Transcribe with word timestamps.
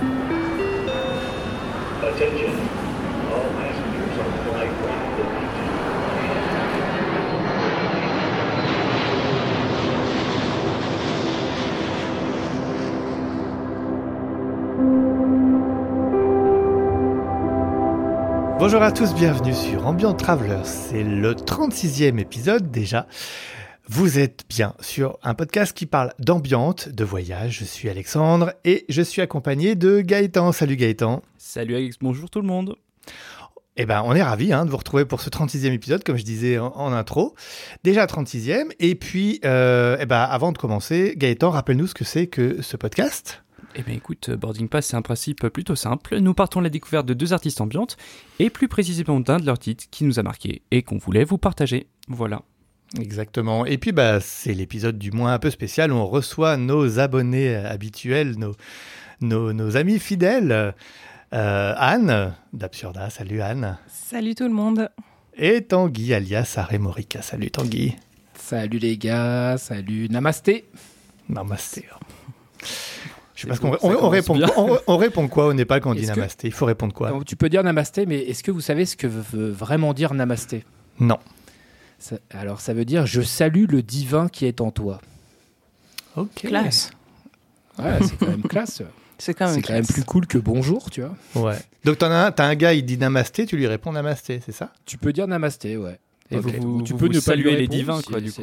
Attention, 0.00 0.16
all 3.28 3.48
passengers 3.52 4.16
on 4.16 4.32
flight 4.48 4.72
152. 4.80 5.60
Bonjour 18.58 18.82
à 18.82 18.92
tous, 18.92 19.12
bienvenue 19.14 19.52
sur 19.52 19.86
Ambient 19.86 20.14
Traveler. 20.14 20.60
C'est 20.64 21.02
le 21.02 21.34
36e 21.34 22.18
épisode 22.18 22.70
déjà. 22.70 23.06
Vous 23.88 24.18
êtes 24.18 24.44
bien 24.48 24.74
sur 24.80 25.18
un 25.22 25.34
podcast 25.34 25.76
qui 25.76 25.86
parle 25.86 26.12
d'ambiance, 26.18 26.88
de 26.88 27.04
voyage. 27.04 27.58
Je 27.58 27.64
suis 27.64 27.88
Alexandre 27.88 28.52
et 28.64 28.84
je 28.88 29.02
suis 29.02 29.20
accompagné 29.20 29.74
de 29.74 30.00
Gaëtan. 30.00 30.52
Salut 30.52 30.76
Gaëtan. 30.76 31.22
Salut 31.38 31.74
Alex, 31.74 31.96
bonjour 32.00 32.30
tout 32.30 32.40
le 32.40 32.46
monde. 32.46 32.76
Eh 33.76 33.86
ben, 33.86 34.02
on 34.04 34.14
est 34.14 34.22
ravis 34.22 34.52
hein, 34.52 34.64
de 34.64 34.70
vous 34.70 34.76
retrouver 34.76 35.04
pour 35.06 35.20
ce 35.20 35.30
36e 35.30 35.72
épisode, 35.72 36.04
comme 36.04 36.16
je 36.16 36.24
disais 36.24 36.58
en, 36.58 36.68
en 36.76 36.92
intro. 36.92 37.34
Déjà 37.82 38.04
36e. 38.06 38.70
Et 38.78 38.94
puis, 38.94 39.40
euh, 39.44 39.96
eh 39.98 40.06
ben, 40.06 40.20
avant 40.20 40.52
de 40.52 40.58
commencer, 40.58 41.14
Gaëtan, 41.16 41.50
rappelle-nous 41.50 41.86
ce 41.88 41.94
que 41.94 42.04
c'est 42.04 42.26
que 42.26 42.62
ce 42.62 42.76
podcast. 42.76 43.42
Eh 43.74 43.82
bien 43.82 43.94
écoute, 43.94 44.30
Boarding 44.30 44.68
Pass 44.68 44.86
c'est 44.86 44.96
un 44.96 45.02
principe 45.02 45.46
plutôt 45.48 45.76
simple. 45.76 46.18
Nous 46.18 46.34
partons 46.34 46.60
à 46.60 46.62
la 46.64 46.70
découverte 46.70 47.06
de 47.06 47.14
deux 47.14 47.32
artistes 47.32 47.60
ambiantes 47.60 47.96
et 48.40 48.50
plus 48.50 48.66
précisément 48.68 49.20
d'un 49.20 49.38
de 49.38 49.46
leurs 49.46 49.60
titres 49.60 49.84
qui 49.90 50.04
nous 50.04 50.18
a 50.18 50.22
marqué 50.24 50.62
et 50.72 50.82
qu'on 50.82 50.98
voulait 50.98 51.24
vous 51.24 51.38
partager. 51.38 51.86
Voilà. 52.08 52.42
Exactement. 52.98 53.66
Et 53.66 53.78
puis, 53.78 53.92
bah, 53.92 54.18
c'est 54.20 54.52
l'épisode 54.54 54.98
du 54.98 55.12
moins 55.12 55.32
un 55.34 55.38
peu 55.38 55.50
spécial 55.50 55.92
où 55.92 55.96
on 55.96 56.06
reçoit 56.06 56.56
nos 56.56 56.98
abonnés 56.98 57.54
habituels, 57.54 58.36
nos, 58.38 58.54
nos, 59.20 59.52
nos 59.52 59.76
amis 59.76 59.98
fidèles. 59.98 60.74
Euh, 61.32 61.74
Anne 61.76 62.34
d'Absurda. 62.52 63.08
Salut 63.10 63.40
Anne. 63.40 63.78
Salut 63.86 64.34
tout 64.34 64.44
le 64.48 64.54
monde. 64.54 64.88
Et 65.36 65.62
Tanguy 65.62 66.12
alias 66.12 66.54
Aremorica. 66.56 67.22
Salut 67.22 67.50
Tanguy. 67.52 67.94
Salut 68.36 68.78
les 68.78 68.96
gars, 68.98 69.56
salut 69.56 70.08
Namasté. 70.08 70.64
Namasté. 71.28 71.84
Je 73.36 73.42
sais 73.42 73.46
pas 73.46 73.56
qu'on 73.56 73.76
on, 73.82 74.08
répond, 74.08 74.38
on, 74.56 74.78
on 74.88 74.96
répond 74.96 75.28
quoi 75.28 75.46
au 75.46 75.54
Népal 75.54 75.80
quand 75.80 75.92
on 75.92 75.94
dit 75.94 76.02
que- 76.02 76.06
Namasté? 76.08 76.48
Il 76.48 76.52
faut 76.52 76.66
répondre 76.66 76.92
quoi? 76.92 77.16
Tu 77.24 77.36
peux 77.36 77.48
dire 77.48 77.62
Namasté, 77.62 78.04
mais 78.06 78.18
est-ce 78.18 78.42
que 78.42 78.50
vous 78.50 78.60
savez 78.60 78.84
ce 78.84 78.96
que 78.96 79.06
veut 79.06 79.50
vraiment 79.50 79.94
dire 79.94 80.12
Namasté? 80.12 80.64
Non. 80.98 81.18
Ça- 82.00 82.18
Alors 82.30 82.60
ça 82.60 82.74
veut 82.74 82.84
dire 82.84 83.06
je 83.06 83.20
salue 83.22 83.66
le 83.68 83.82
divin 83.82 84.28
qui 84.28 84.46
est 84.46 84.60
en 84.60 84.72
toi. 84.72 85.00
Ok. 86.16 86.46
Classe. 86.46 86.90
Ouais, 87.78 87.98
c'est 88.02 88.16
quand 88.18 88.26
même 88.26 88.42
classe. 88.48 88.82
C'est 89.18 89.34
quand 89.34 89.46
même, 89.46 89.54
C'est 89.56 89.62
quand 89.62 89.74
même 89.74 89.86
plus 89.86 90.02
cool 90.04 90.26
que 90.26 90.38
bonjour, 90.38 90.90
tu 90.90 91.02
vois. 91.02 91.14
Ouais. 91.50 91.58
Donc 91.84 91.98
t'en 91.98 92.10
as 92.10 92.26
un, 92.26 92.32
t'as 92.32 92.46
un 92.46 92.54
gars, 92.54 92.72
il 92.72 92.84
dit 92.84 92.96
Namasté, 92.98 93.44
tu 93.46 93.56
lui 93.56 93.66
réponds 93.66 93.92
Namasté, 93.92 94.40
c'est 94.44 94.52
ça? 94.52 94.72
Tu 94.86 94.96
peux 94.98 95.12
dire 95.12 95.28
Namasté, 95.28 95.76
ouais. 95.76 95.98
Et 96.30 96.38
vous, 96.38 96.48
vous, 96.50 96.82
tu 96.82 96.92
vous 96.94 96.98
peux 96.98 97.06
vous 97.06 97.12
ne 97.12 97.20
pas 97.20 97.34
lui 97.36 97.42
saluer 97.44 97.56
les 97.56 97.68
divins, 97.68 97.98
si 98.00 98.06
quoi, 98.06 98.20
du 98.20 98.32
coup. 98.32 98.42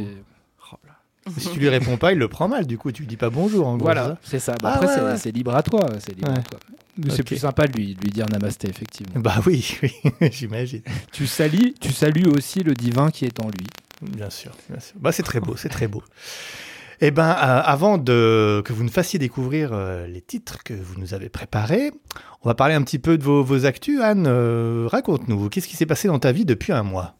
Si 1.37 1.49
tu 1.51 1.59
lui 1.59 1.69
réponds 1.69 1.97
pas, 1.97 2.13
il 2.13 2.17
le 2.19 2.27
prend 2.27 2.47
mal. 2.47 2.65
Du 2.67 2.77
coup, 2.77 2.91
tu 2.91 3.01
lui 3.03 3.07
dis 3.07 3.17
pas 3.17 3.29
bonjour. 3.29 3.67
En 3.67 3.77
gros, 3.77 3.85
Voilà, 3.85 4.17
c'est 4.23 4.39
ça. 4.39 4.53
Bon, 4.61 4.67
Ah, 4.69 4.73
après, 4.75 4.87
ouais, 5.01 5.17
c'est 5.17 5.25
ouais. 5.29 5.31
libre 5.31 5.55
à 5.55 5.63
toi. 5.63 5.85
C'est 5.99 6.15
libre 6.15 6.29
Ouais. 6.31 6.37
à 6.39 6.41
toi. 6.41 6.59
Mais 6.97 7.11
c'est 7.11 7.23
plus 7.23 7.37
sympa 7.37 7.67
de 7.67 7.73
lui, 7.77 7.93
de 7.95 8.01
lui 8.01 8.09
dire 8.09 8.25
Namasté, 8.31 8.67
effectivement. 8.69 9.19
Bah 9.21 9.35
oui, 9.45 9.77
oui, 9.83 9.91
j'imagine. 10.31 10.81
tu, 11.11 11.27
salues, 11.27 11.73
tu 11.79 11.91
salues 11.91 12.27
aussi 12.27 12.61
le 12.63 12.73
divin 12.73 13.11
qui 13.11 13.25
est 13.25 13.39
en 13.39 13.47
lui. 13.47 13.67
Bien 14.01 14.29
sûr, 14.31 14.51
bien 14.69 14.79
sûr. 14.79 14.95
Bah, 14.99 15.11
c'est 15.11 15.23
très 15.23 15.39
beau, 15.39 15.55
c'est 15.55 15.69
très 15.69 15.87
beau. 15.87 16.01
Eh 16.99 17.11
ben, 17.11 17.29
euh, 17.29 17.61
avant 17.63 17.99
de 17.99 18.63
que 18.65 18.73
vous 18.73 18.83
nous 18.83 18.89
fassiez 18.89 19.19
découvrir 19.19 19.69
euh, 19.71 20.07
les 20.07 20.21
titres 20.21 20.63
que 20.63 20.73
vous 20.73 20.99
nous 20.99 21.13
avez 21.13 21.29
préparés, 21.29 21.91
on 22.41 22.49
va 22.49 22.55
parler 22.55 22.73
un 22.73 22.81
petit 22.81 22.97
peu 22.97 23.19
de 23.19 23.23
vos, 23.23 23.43
vos 23.43 23.67
actus. 23.67 24.01
Anne, 24.01 24.25
euh, 24.27 24.87
raconte-nous, 24.91 25.49
qu'est-ce 25.49 25.67
qui 25.67 25.75
s'est 25.75 25.85
passé 25.85 26.07
dans 26.07 26.17
ta 26.17 26.31
vie 26.31 26.45
depuis 26.45 26.71
un 26.73 26.81
mois? 26.81 27.16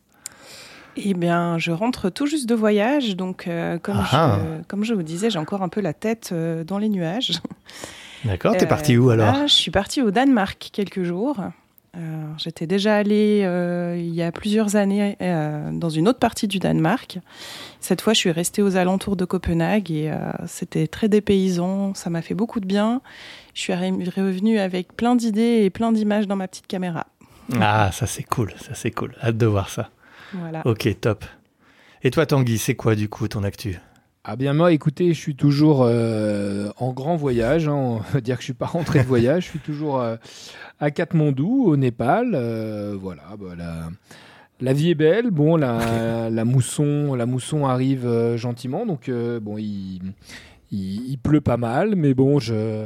Eh 1.00 1.14
bien, 1.14 1.58
je 1.60 1.72
rentre 1.72 2.10
tout 2.10 2.26
juste 2.26 2.48
de 2.50 2.56
voyage, 2.56 3.16
donc 3.16 3.48
euh, 3.48 3.78
comme, 3.78 3.98
Ah. 4.12 4.40
je, 4.40 4.64
comme 4.68 4.84
je 4.84 4.94
vous 4.94 5.04
disais, 5.04 5.30
j'ai 5.30 5.40
encore 5.40 5.62
un 5.62 5.70
peu 5.70 5.80
la 5.82 5.94
tête 5.94 6.30
euh, 6.32 6.64
dans 6.64 6.80
les 6.80 6.90
nuages. 6.90 7.34
D'accord, 8.26 8.58
t'es 8.58 8.66
Euh, 8.66 8.68
parti 8.68 8.98
où 8.98 9.10
alors? 9.12 9.32
là, 9.34 9.48
Je 9.48 9.54
suis 9.54 9.70
partie 9.72 10.02
au 10.02 10.10
Danemark 10.12 10.70
quelques 10.74 11.04
jours. 11.04 11.38
J'étais 12.38 12.68
déjà 12.68 12.96
allée 12.96 13.40
il 13.98 14.14
y 14.14 14.22
a 14.22 14.32
plusieurs 14.32 14.76
années 14.76 15.18
dans 15.72 15.90
une 15.90 16.08
autre 16.08 16.20
partie 16.20 16.48
du 16.48 16.60
Danemark. 16.60 17.18
Cette 17.80 18.02
fois, 18.02 18.14
je 18.14 18.20
suis 18.20 18.30
restée 18.32 18.62
aux 18.62 18.76
alentours 18.78 19.16
de 19.16 19.26
Copenhague 19.26 19.90
et 19.90 20.12
c'était 20.46 20.86
très 20.86 21.10
dépaysant. 21.10 21.96
Ça 21.96 22.12
m'a 22.12 22.22
fait 22.22 22.36
beaucoup 22.36 22.60
de 22.60 22.68
bien. 22.68 23.02
Je 23.56 23.62
suis 23.62 23.74
revenue 23.74 24.60
avec 24.60 24.96
plein 24.96 25.16
d'idées 25.16 25.62
et 25.64 25.72
plein 25.72 25.92
d'images 25.92 26.28
dans 26.28 26.36
ma 26.36 26.48
petite 26.48 26.68
caméra. 26.68 27.08
Ah, 27.60 27.90
ça 27.92 28.06
c'est 28.06 28.22
cool, 28.24 28.54
ça 28.58 28.76
c'est 28.76 28.92
cool. 28.92 29.16
Hâte 29.24 29.38
de 29.38 29.48
voir 29.48 29.70
ça. 29.70 29.90
Voilà. 30.34 30.62
Ok, 30.66 30.88
top. 31.00 31.26
Et 32.04 32.12
toi, 32.12 32.26
Tanguy, 32.26 32.58
c'est 32.58 32.76
quoi 32.76 32.96
du 32.96 33.10
coup 33.10 33.28
ton 33.28 33.44
actu? 33.44 33.80
Ah 34.30 34.36
bien 34.36 34.54
moi, 34.54 34.74
écoutez, 34.74 35.14
je 35.14 35.20
suis 35.20 35.36
toujours 35.36 35.84
euh, 35.84 36.70
en 36.78 36.92
grand 36.92 37.16
voyage. 37.16 37.68
hein. 37.70 37.74
On 37.76 37.98
va 38.00 38.20
dire 38.22 38.36
que 38.36 38.42
je 38.42 38.46
suis 38.48 38.54
pas 38.54 38.66
rentré 38.66 39.00
de 39.00 39.08
voyage. 39.08 39.46
Je 39.46 39.50
suis 39.52 39.60
toujours 39.60 40.02
euh, 40.02 40.18
à 40.80 40.92
Katmandou, 40.92 41.64
au 41.66 41.78
Népal. 41.78 42.32
Euh, 42.36 42.96
voilà, 43.00 43.24
bah, 43.40 43.56
la, 43.58 43.90
la 44.60 44.74
vie 44.74 44.90
est 44.92 44.96
belle. 44.96 45.32
Bon, 45.32 45.56
la, 45.56 46.30
la 46.30 46.44
mousson, 46.46 47.16
la 47.16 47.26
mousson 47.26 47.66
arrive 47.66 48.06
euh, 48.06 48.36
gentiment. 48.38 48.86
Donc 48.86 49.08
euh, 49.08 49.40
bon, 49.40 49.58
il, 49.58 50.02
il, 50.72 51.10
il 51.10 51.18
pleut 51.18 51.42
pas 51.42 51.58
mal, 51.58 51.96
mais 51.96 52.14
bon, 52.14 52.38
je 52.40 52.86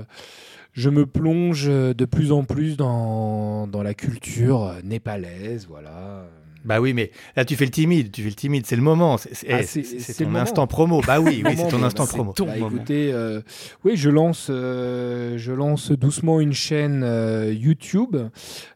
je 0.73 0.89
me 0.89 1.05
plonge 1.05 1.65
de 1.67 2.05
plus 2.05 2.31
en 2.31 2.43
plus 2.43 2.77
dans, 2.77 3.65
dans 3.67 3.81
la 3.83 3.93
culture 3.95 4.73
népalaise. 4.85 5.65
Voilà. 5.67 6.23
Bah 6.63 6.79
oui, 6.79 6.93
mais 6.93 7.11
là 7.35 7.43
tu 7.45 7.55
fais 7.55 7.65
le 7.65 7.71
timide, 7.71 8.11
tu 8.11 8.21
fais 8.21 8.29
le 8.29 8.35
timide, 8.35 8.65
c'est 8.67 8.75
le 8.75 8.81
moment, 8.83 9.17
c'est 9.17 9.31
Ah, 9.51 9.61
eh, 9.61 10.13
ton 10.13 10.25
moment. 10.25 10.39
instant 10.39 10.67
promo. 10.67 11.01
Bah 11.05 11.19
oui, 11.19 11.41
oui, 11.45 11.53
c'est 11.57 11.67
ton 11.69 11.81
instant 11.83 12.05
promo. 12.05 12.33
ton 12.33 12.45
Bah, 12.45 12.57
écoutez, 12.57 13.11
euh, 13.13 13.41
oui, 13.83 13.97
je 13.97 14.09
lance, 14.09 14.47
euh, 14.49 15.37
je 15.37 15.51
lance 15.53 15.91
doucement 15.91 16.39
une 16.39 16.53
chaîne 16.53 17.01
euh, 17.03 17.51
YouTube 17.51 18.15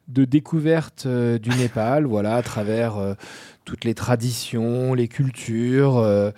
de 0.07 0.25
découverte 0.25 1.03
euh, 1.05 1.37
du 1.37 1.49
Népal, 1.51 2.05
voilà, 2.07 2.35
à 2.35 2.41
travers 2.43 2.97
euh, 2.97 3.13
toutes 3.65 3.83
les 3.85 3.93
traditions, 3.93 4.93
les 4.93 5.07
cultures, 5.07 5.97
euh, 5.97 6.31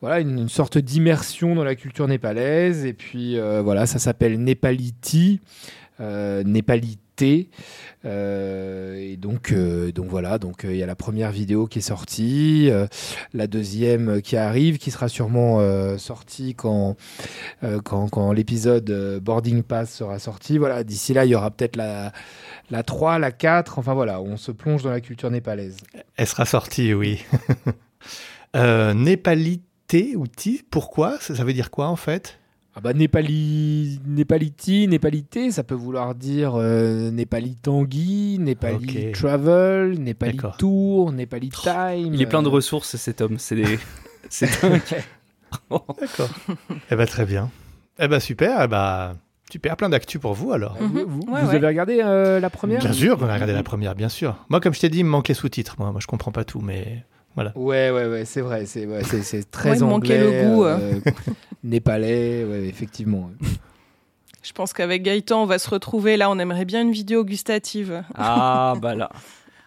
voilà, 0.00 0.20
une, 0.20 0.38
une 0.38 0.48
sorte 0.48 0.78
d'immersion 0.78 1.54
dans 1.54 1.64
la 1.64 1.74
culture 1.74 2.08
népalaise. 2.08 2.84
Et 2.86 2.92
puis 2.94 3.38
euh, 3.38 3.60
voilà, 3.62 3.86
ça 3.86 3.98
s'appelle 3.98 4.42
Nepaliti, 4.42 5.40
euh, 6.00 6.42
Népalité. 6.44 6.98
Euh, 8.04 8.94
et 8.96 9.16
donc, 9.16 9.52
euh, 9.52 9.90
donc 9.92 10.06
voilà, 10.08 10.38
donc 10.38 10.64
euh, 10.64 10.72
il 10.72 10.78
y 10.78 10.82
a 10.82 10.86
la 10.86 10.94
première 10.94 11.32
vidéo 11.32 11.66
qui 11.66 11.80
est 11.80 11.82
sortie, 11.82 12.70
la 13.34 13.46
deuxième 13.46 14.22
qui 14.22 14.36
arrive, 14.36 14.78
qui 14.78 14.90
sera 14.90 15.08
sûrement 15.08 15.58
sortie 15.98 16.54
quand, 16.54 16.96
quand, 17.84 18.08
quand 18.08 18.32
l'épisode 18.32 19.20
Boarding 19.22 19.62
Pass 19.62 19.92
sera 19.92 20.18
sorti. 20.18 20.58
Voilà, 20.58 20.84
d'ici 20.84 21.12
là, 21.12 21.24
il 21.24 21.30
y 21.30 21.34
aura 21.34 21.50
peut-être 21.50 21.76
la, 21.76 22.12
la 22.70 22.82
3, 22.82 23.18
la 23.18 23.32
4, 23.32 23.78
enfin 23.78 23.94
voilà, 23.94 24.20
on 24.20 24.36
se 24.36 24.52
plonge 24.52 24.82
dans 24.82 24.90
la 24.90 25.00
culture 25.00 25.30
népalaise. 25.30 25.76
Elle 26.16 26.26
sera 26.26 26.44
sortie, 26.44 26.94
oui. 26.94 27.24
Népalité 28.54 30.16
ou 30.16 30.24
pourquoi? 30.70 31.18
Ça 31.20 31.44
veut 31.44 31.52
dire 31.52 31.70
quoi 31.70 31.88
en 31.88 31.96
fait? 31.96 32.37
Ah 32.78 32.80
bah 32.80 32.92
Népali, 32.92 33.98
Népaliti, 34.06 34.86
Népalité, 34.86 35.50
ça 35.50 35.64
peut 35.64 35.74
vouloir 35.74 36.14
dire 36.14 36.52
euh, 36.54 37.10
Népali 37.10 37.56
Tanguy, 37.56 38.38
Népali 38.38 39.08
Ok. 39.08 39.12
Travel, 39.14 39.98
Népali. 39.98 40.38
Tour, 40.60 41.10
Népali 41.10 41.48
Time. 41.48 42.14
Il 42.14 42.22
est 42.22 42.26
plein 42.26 42.40
de 42.40 42.46
euh, 42.46 42.52
ressources, 42.52 42.94
cet 42.94 43.20
homme. 43.20 43.34
C'est 43.38 43.56
des... 43.56 43.80
c'est 44.28 44.62
dingue. 44.62 44.80
D'accord. 46.00 46.30
eh 46.88 46.94
ben 46.94 47.04
très 47.08 47.26
bien. 47.26 47.50
Eh 47.98 48.06
ben 48.06 48.20
super, 48.20 48.62
eh 48.62 48.68
ben 48.68 49.16
super, 49.50 49.76
plein 49.76 49.88
d'actu 49.88 50.20
pour 50.20 50.34
vous 50.34 50.52
alors. 50.52 50.76
Vous, 50.78 50.86
vous- 51.04 51.32
Ouais, 51.32 51.40
vous 51.42 51.48
ouais. 51.48 51.54
avez 51.56 51.66
regardé 51.66 52.00
euh, 52.04 52.38
la 52.38 52.48
première? 52.48 52.78
Bien 52.78 52.92
sûr 52.92 53.18
qu'on 53.18 53.26
a 53.28 53.34
regardé 53.34 53.54
la 53.54 53.64
première, 53.64 53.96
bien 53.96 54.08
sûr. 54.08 54.36
Moi, 54.50 54.60
comme 54.60 54.72
je 54.72 54.78
t'ai 54.78 54.88
dit, 54.88 54.98
il 55.00 55.04
me 55.04 55.10
manque 55.10 55.26
les 55.26 55.34
sous-titres. 55.34 55.74
Moi, 55.80 55.90
moi, 55.90 55.98
je 56.00 56.06
comprends 56.06 56.30
pas 56.30 56.44
tout, 56.44 56.60
mais 56.60 57.04
Ouais, 57.36 57.90
ouais, 57.90 58.06
ouais, 58.08 58.24
c'est 58.24 58.40
vrai, 58.40 58.66
c'est 58.66 58.86
ouais, 58.86 59.02
très 59.50 59.70
Ouais, 59.70 59.82
anglais. 59.82 60.18
manquait 60.18 60.18
le 60.18 60.48
goût, 60.54 60.64
euh, 60.64 61.00
népalais, 61.64 62.44
ouais, 62.44 62.66
effectivement. 62.66 63.30
Je 64.42 64.52
pense 64.52 64.72
qu'avec 64.72 65.02
Gaëtan, 65.02 65.42
on 65.42 65.46
va 65.46 65.58
se 65.58 65.68
retrouver. 65.70 66.16
Là, 66.16 66.30
on 66.30 66.38
aimerait 66.38 66.64
bien 66.64 66.82
une 66.82 66.92
vidéo 66.92 67.24
gustative. 67.24 68.02
Ah 68.14 68.74
bah 68.80 68.94
là. 68.94 69.10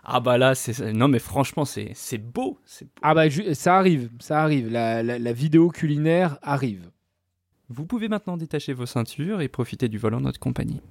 Ah 0.03 0.19
bah 0.19 0.37
là, 0.37 0.55
c'est... 0.55 0.93
Non 0.93 1.07
mais 1.07 1.19
franchement, 1.19 1.63
c'est, 1.63 1.93
beau. 2.17 2.57
Ah 3.03 3.13
bah, 3.13 3.25
ça 3.53 3.77
arrive, 3.77 4.09
ça 4.19 4.41
arrive. 4.41 4.69
La, 4.71 5.03
la- 5.03 5.19
la 5.19 5.33
vidéo 5.33 5.69
culinaire 5.69 6.39
arrive. 6.41 6.89
Vous 7.69 7.85
pouvez 7.85 8.09
maintenant 8.09 8.35
détacher 8.35 8.73
vos 8.73 8.87
ceintures 8.87 9.39
et 9.41 9.47
profiter 9.47 9.87
du 9.87 9.97
vol 9.99 10.15
en 10.15 10.21
notre 10.21 10.39
compagnie. 10.39 10.81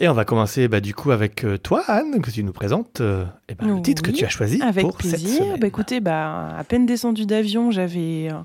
Et 0.00 0.08
on 0.08 0.12
va 0.14 0.24
commencer 0.24 0.68
bah, 0.68 0.80
du 0.80 0.94
coup 0.94 1.10
avec 1.10 1.44
euh, 1.44 1.58
toi, 1.58 1.82
Anne, 1.88 2.22
que 2.22 2.30
tu 2.30 2.44
nous 2.44 2.52
présentes 2.52 3.00
euh, 3.00 3.24
eh 3.48 3.54
ben, 3.54 3.76
le 3.76 3.82
titre 3.82 4.00
que 4.02 4.12
tu 4.12 4.24
as 4.24 4.28
choisi 4.28 4.62
Avec 4.62 4.84
pour 4.84 5.00
cette 5.02 5.20
plaisir. 5.20 5.38
semaine. 5.38 5.60
Bah, 5.60 5.66
écoutez, 5.66 5.98
bah, 5.98 6.56
à 6.56 6.62
peine 6.62 6.86
descendu 6.86 7.26
d'avion, 7.26 7.72
j'avais 7.72 8.28
euh, 8.30 8.38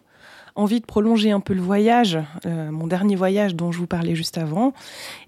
envie 0.56 0.82
de 0.82 0.86
prolonger 0.88 1.30
un 1.30 1.40
peu 1.40 1.54
le 1.54 1.62
voyage, 1.62 2.18
euh, 2.48 2.72
mon 2.72 2.88
dernier 2.88 3.16
voyage 3.16 3.54
dont 3.54 3.72
je 3.72 3.78
vous 3.78 3.86
parlais 3.86 4.16
juste 4.16 4.40
avant, 4.40 4.74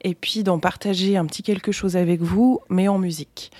et 0.03 0.15
puis 0.15 0.43
d'en 0.43 0.57
partager 0.57 1.15
un 1.15 1.27
petit 1.27 1.43
quelque 1.43 1.71
chose 1.71 1.95
avec 1.95 2.21
vous, 2.21 2.59
mais 2.69 2.87
en 2.87 2.97
musique. 2.97 3.51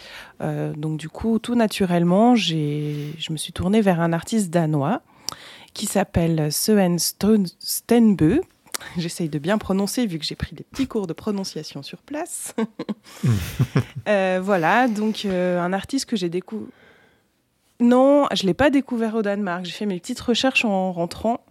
Donc 0.42 0.98
du 0.98 1.08
coup, 1.08 1.40
tout 1.40 1.56
naturellement, 1.56 2.36
je 2.36 3.32
me 3.32 3.38
suis 3.38 3.54
tournée 3.54 3.80
vers 3.80 4.02
un 4.02 4.12
artiste 4.12 4.50
danois 4.52 5.02
qui 5.74 5.86
s'appelle 5.86 6.52
Søen 6.52 6.98
Stenbø. 7.00 8.42
J'essaye 8.98 9.30
de 9.30 9.40
bien 9.40 9.58
prononcer 9.58 10.06
vu 10.06 10.20
que 10.20 10.26
j'ai 10.26 10.36
pris 10.36 10.56
des 10.56 10.64
petits 10.64 10.88
cours 10.88 11.08
de 11.08 11.14
prononciation 11.14 11.84
sur 11.84 12.00
place. 12.00 12.54
Euh, 14.08 14.40
voilà, 14.44 14.88
donc 14.88 15.26
un 15.26 15.74
artiste 15.74 16.06
que 16.06 16.16
j'ai 16.16 16.30
découvert. 16.30 16.68
Non, 17.80 18.28
je 18.34 18.44
ne 18.44 18.48
l'ai 18.48 18.54
pas 18.54 18.70
découvert 18.70 19.16
au 19.16 19.24
Danemark. 19.24 19.66
J'ai 19.66 19.72
fait 19.72 19.86
mes 19.88 20.00
petites 20.00 20.20
recherches 20.20 20.64
en 20.64 20.92
rentrant. 20.92 21.44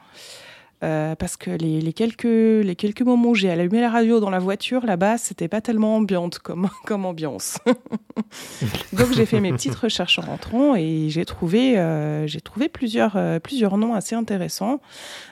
Euh, 0.83 1.15
parce 1.15 1.37
que 1.37 1.51
les, 1.51 1.93
quelques, 1.93 2.25
les 2.25 2.75
quelques 2.77 3.03
moments 3.03 3.31
où 3.31 3.35
j'ai 3.35 3.51
allumé 3.51 3.81
la 3.81 3.91
radio 3.91 4.21
dans 4.21 4.29
la 4.29 4.39
voiture, 4.39 4.85
là-bas, 4.85 5.17
c'était 5.17 5.49
pas 5.49 5.61
tellement 5.61 5.97
ambiante 5.97 6.41
comme, 6.41 6.69
comme 6.85 7.07
ambiance. 7.07 7.59
Donc 8.93 9.13
j'ai 9.13 9.25
fait 9.25 9.41
mes 9.41 9.53
petites 9.53 9.75
recherches 9.75 10.19
en 10.19 10.23
rentrant 10.23 10.75
et 10.75 11.07
j'ai 11.09 11.25
trouvé, 11.25 11.79
euh, 11.79 12.27
j'ai 12.27 12.41
trouvé 12.41 12.69
plusieurs, 12.69 13.17
euh, 13.17 13.39
plusieurs 13.39 13.79
noms 13.79 13.95
assez 13.95 14.15
intéressants, 14.15 14.81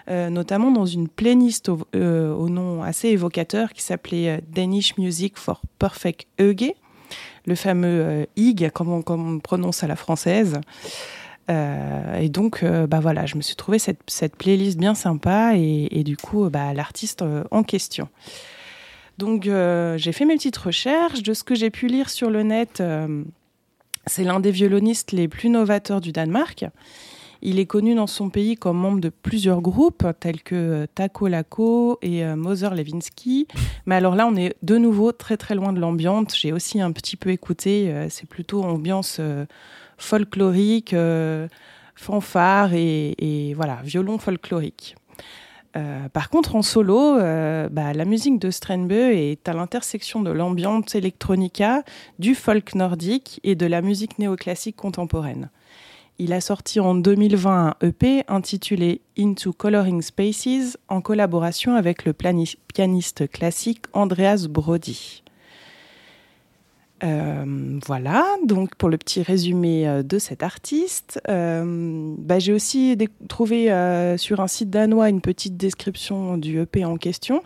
notamment 0.08 0.70
dans 0.70 0.86
une 0.86 1.08
playlist 1.08 1.68
au, 1.68 1.78
au, 1.94 2.48
nom 2.48 2.82
assez 2.82 3.08
évocateur 3.08 3.72
qui 3.72 3.82
s'appelait 3.82 4.42
Danish 4.48 4.96
Music 4.98 5.38
for 5.38 5.62
Perfect 5.78 6.26
Euge, 6.40 6.72
le 7.46 7.54
fameux 7.54 8.26
IG, 8.36 8.70
comme 8.70 8.90
on, 8.90 9.02
comme 9.02 9.36
on 9.36 9.38
prononce 9.38 9.82
à 9.82 9.86
la 9.86 9.96
française. 9.96 10.60
Euh, 11.50 12.18
et 12.18 12.28
donc, 12.28 12.62
euh, 12.62 12.86
bah 12.86 13.00
voilà, 13.00 13.26
je 13.26 13.36
me 13.36 13.42
suis 13.42 13.56
trouvé 13.56 13.78
cette, 13.78 14.36
playlist 14.36 14.78
bien 14.78 14.94
sympa 14.94 15.54
et, 15.56 16.02
du 16.04 16.16
coup, 16.16 16.48
bah, 16.48 16.72
l'artiste 16.74 17.22
euh, 17.22 17.44
en 17.50 17.62
question. 17.62 18.08
Donc, 19.18 19.44
j'ai 19.44 20.12
fait 20.12 20.24
mes 20.24 20.34
petites 20.34 20.56
recherches. 20.56 21.22
De 21.22 21.34
ce 21.34 21.44
que 21.44 21.54
j'ai 21.54 21.70
pu 21.70 21.86
lire 21.86 22.10
sur 22.10 22.30
le 22.30 22.42
net, 22.42 22.82
c'est 24.06 24.24
l'un 24.24 24.40
des 24.40 24.50
violonistes 24.50 25.12
les 25.12 25.28
plus 25.28 25.48
novateurs 25.48 26.00
du 26.00 26.12
Danemark. 26.12 26.64
Il 27.44 27.58
est 27.58 27.66
connu 27.66 27.94
dans 27.94 28.06
son 28.06 28.30
pays 28.30 28.56
comme 28.56 28.78
membre 28.78 29.00
de 29.00 29.10
plusieurs 29.10 29.60
groupes 29.60 30.06
tels 30.18 30.42
que 30.42 30.86
Taco 30.94 31.28
Laco 31.28 31.98
et 32.02 32.24
Moser 32.34 32.70
Lewinsky. 32.70 33.46
Mais 33.86 33.94
alors 33.94 34.16
là, 34.16 34.26
on 34.26 34.34
est 34.34 34.56
de 34.62 34.78
nouveau 34.78 35.12
très 35.12 35.36
très 35.36 35.54
loin 35.54 35.72
de 35.72 35.78
l'ambiance. 35.78 36.36
J'ai 36.36 36.52
aussi 36.52 36.80
un 36.80 36.90
petit 36.90 37.16
peu 37.16 37.30
écouté. 37.30 38.06
c'est 38.08 38.28
plutôt 38.28 38.64
ambiance 38.64 39.20
folklorique, 40.02 40.94
euh, 40.94 41.48
fanfare 41.94 42.74
et, 42.74 43.54
voilà, 43.56 43.80
violon 43.82 44.18
folklorique. 44.18 44.96
Euh, 45.74 46.08
par 46.10 46.28
contre, 46.28 46.54
en 46.54 46.62
solo, 46.62 47.16
euh, 47.16 47.68
bah, 47.70 47.94
la 47.94 48.04
musique 48.04 48.38
de 48.38 48.50
Strenbø 48.50 49.12
est 49.12 49.48
à 49.48 49.54
l'intersection 49.54 50.20
de 50.20 50.30
l'ambiance 50.30 50.94
electronica, 50.94 51.82
du 52.18 52.34
folk 52.34 52.74
nordique 52.74 53.40
et 53.42 53.54
de 53.54 53.64
la 53.64 53.80
musique 53.80 54.18
néoclassique 54.18 54.76
contemporaine. 54.76 55.48
Il 56.18 56.34
a 56.34 56.42
sorti 56.42 56.78
en 56.78 56.94
2020 56.94 57.68
un 57.68 57.86
EP 57.86 58.22
intitulé 58.28 59.00
Into 59.18 59.52
Coloring 59.52 60.02
Spaces 60.02 60.76
en 60.88 61.00
collaboration 61.00 61.74
avec 61.74 62.04
le 62.04 62.12
pianiste 62.12 63.30
classique 63.30 63.86
Andreas 63.94 64.46
Brody. 64.48 65.22
Euh, 67.02 67.80
voilà, 67.84 68.24
donc 68.44 68.76
pour 68.76 68.88
le 68.88 68.96
petit 68.96 69.22
résumé 69.22 69.88
euh, 69.88 70.02
de 70.02 70.18
cet 70.18 70.42
artiste, 70.42 71.20
euh, 71.28 72.14
bah, 72.18 72.38
j'ai 72.38 72.52
aussi 72.52 72.96
trouvé 73.28 73.66
sur 74.18 74.40
un 74.40 74.46
site 74.46 74.70
danois 74.70 75.08
une 75.08 75.20
petite 75.20 75.56
description 75.56 76.36
du 76.36 76.60
EP 76.60 76.84
en 76.84 76.96
question 76.96 77.42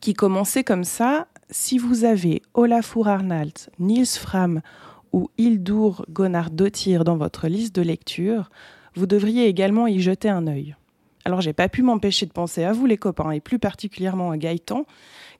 qui 0.00 0.14
commençait 0.14 0.64
comme 0.64 0.84
ça. 0.84 1.28
Si 1.50 1.78
vous 1.78 2.04
avez 2.04 2.42
Olafur 2.54 3.08
Arnald, 3.08 3.54
Niels 3.78 4.06
Fram 4.06 4.60
ou 5.12 5.30
Hildur 5.38 6.04
Gunnar 6.10 6.50
Dottir 6.50 7.04
dans 7.04 7.16
votre 7.16 7.46
liste 7.46 7.74
de 7.74 7.82
lecture, 7.82 8.50
vous 8.96 9.06
devriez 9.06 9.46
également 9.46 9.86
y 9.86 10.00
jeter 10.00 10.28
un 10.28 10.46
œil. 10.46 10.74
Alors 11.24 11.40
j'ai 11.40 11.52
pas 11.52 11.68
pu 11.68 11.82
m'empêcher 11.82 12.26
de 12.26 12.32
penser 12.32 12.64
à 12.64 12.72
vous 12.72 12.86
les 12.86 12.98
copains 12.98 13.30
et 13.30 13.40
plus 13.40 13.58
particulièrement 13.58 14.30
à 14.30 14.36
Gaëtan 14.36 14.84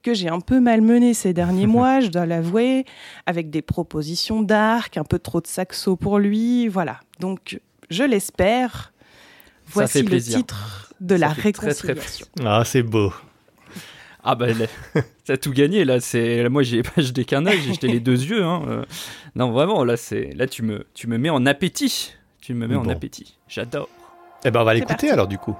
que 0.05 0.13
j'ai 0.13 0.29
un 0.29 0.39
peu 0.39 0.59
malmené 0.59 1.13
ces 1.13 1.33
derniers 1.33 1.67
mois, 1.75 1.99
je 1.99 2.07
dois 2.07 2.25
l'avouer, 2.25 2.85
avec 3.25 3.49
des 3.49 3.63
propositions 3.63 4.41
d'arc, 4.41 4.97
un 4.97 5.03
peu 5.03 5.19
trop 5.19 5.41
de 5.41 5.47
saxo 5.47 5.95
pour 5.95 6.19
lui, 6.19 6.67
voilà. 6.67 6.99
Donc, 7.19 7.59
je 7.89 8.03
l'espère. 8.03 8.93
Voici 9.67 10.03
le 10.03 10.21
titre 10.21 10.93
de 11.01 11.15
la 11.15 11.29
réconciliation. 11.29 12.27
Ah, 12.45 12.61
c'est 12.63 12.83
beau. 12.83 13.11
Ah 14.23 14.33
bah 14.33 14.47
ça 15.23 15.37
tout 15.41 15.51
gagné 15.51 15.85
là. 15.85 15.99
C'est 15.99 16.49
moi 16.49 16.63
j'ai 16.63 16.81
pas 16.95 17.01
jeté 17.01 17.25
qu'un 17.25 17.45
œil, 17.45 17.59
j'ai 17.61 17.73
jeté 17.73 17.87
les 17.87 17.99
deux 17.99 18.23
yeux. 18.23 18.43
Hein. 18.43 18.63
Euh, 18.67 18.85
non 19.35 19.51
vraiment 19.51 19.83
là 19.83 19.97
c'est 19.97 20.33
là 20.33 20.47
tu 20.47 20.63
me 20.63 20.87
tu 20.95 21.05
me 21.05 21.19
mets 21.19 21.29
en 21.29 21.45
appétit. 21.45 22.13
Tu 22.41 22.55
me 22.55 22.65
mets 22.67 22.75
en 22.75 22.89
appétit. 22.89 23.37
J'adore. 23.47 23.87
Eh 24.43 24.49
ben 24.49 24.61
on 24.61 24.63
va 24.63 24.73
l'écouter 24.73 25.11
alors 25.11 25.27
du 25.27 25.37
coup. 25.37 25.55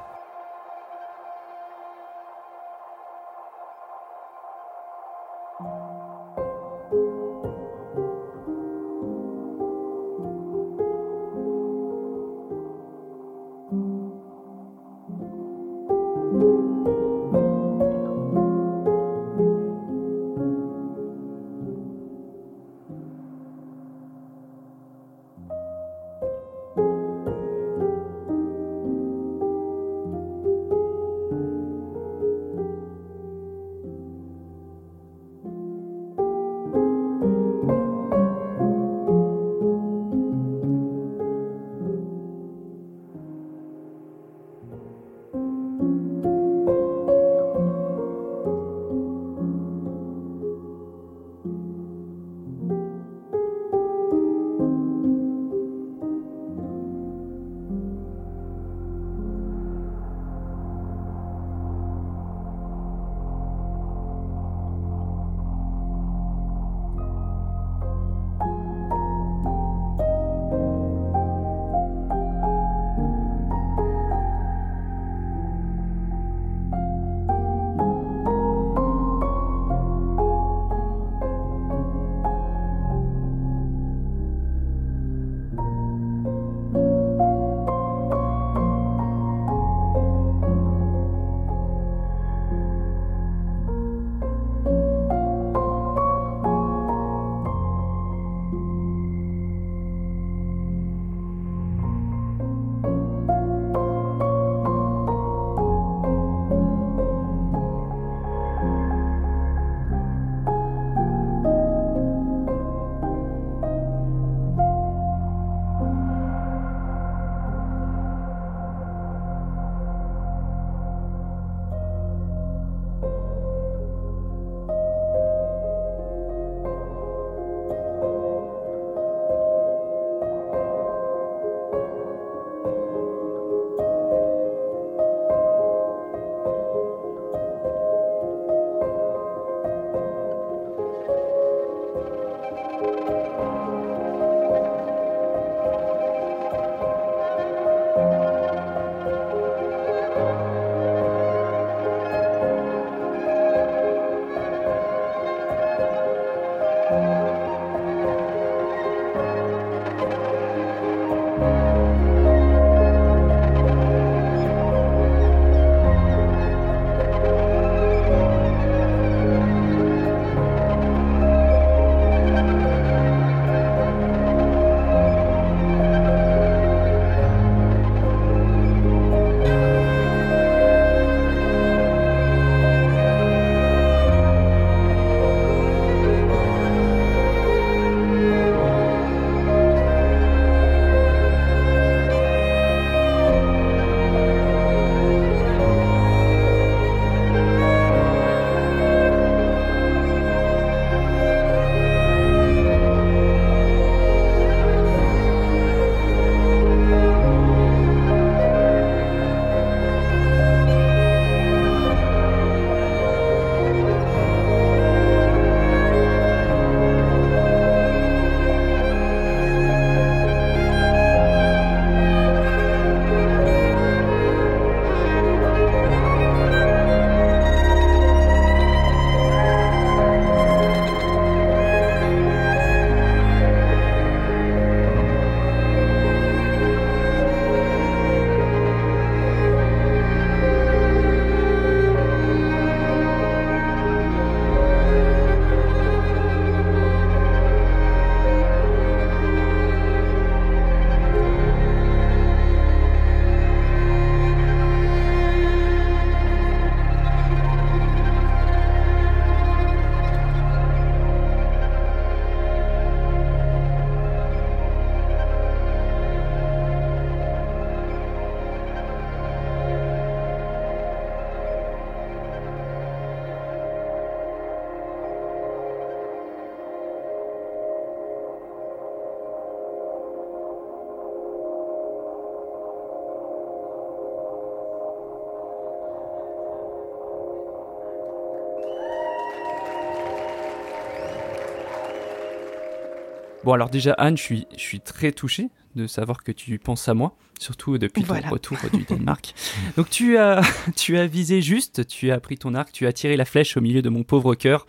Bon, 293.45 293.53
alors 293.53 293.69
déjà, 293.69 293.93
Anne, 293.93 294.17
je 294.17 294.23
suis, 294.23 294.47
je 294.53 294.59
suis 294.59 294.79
très 294.79 295.11
touché 295.11 295.49
de 295.75 295.85
savoir 295.85 296.23
que 296.23 296.31
tu 296.31 296.57
penses 296.57 296.89
à 296.89 296.95
moi, 296.95 297.15
surtout 297.39 297.77
depuis 297.77 298.03
ton 298.03 298.15
retour 298.31 298.57
du 298.73 298.85
Danemark. 298.85 299.35
Donc 299.77 299.91
tu 299.91 300.17
as, 300.17 300.41
tu 300.75 300.97
as 300.97 301.05
visé 301.05 301.43
juste, 301.43 301.85
tu 301.85 302.09
as 302.09 302.19
pris 302.19 302.39
ton 302.39 302.55
arc, 302.55 302.71
tu 302.71 302.87
as 302.87 302.93
tiré 302.93 303.15
la 303.15 303.25
flèche 303.25 303.55
au 303.55 303.61
milieu 303.61 303.83
de 303.83 303.89
mon 303.89 304.01
pauvre 304.01 304.33
cœur. 304.33 304.65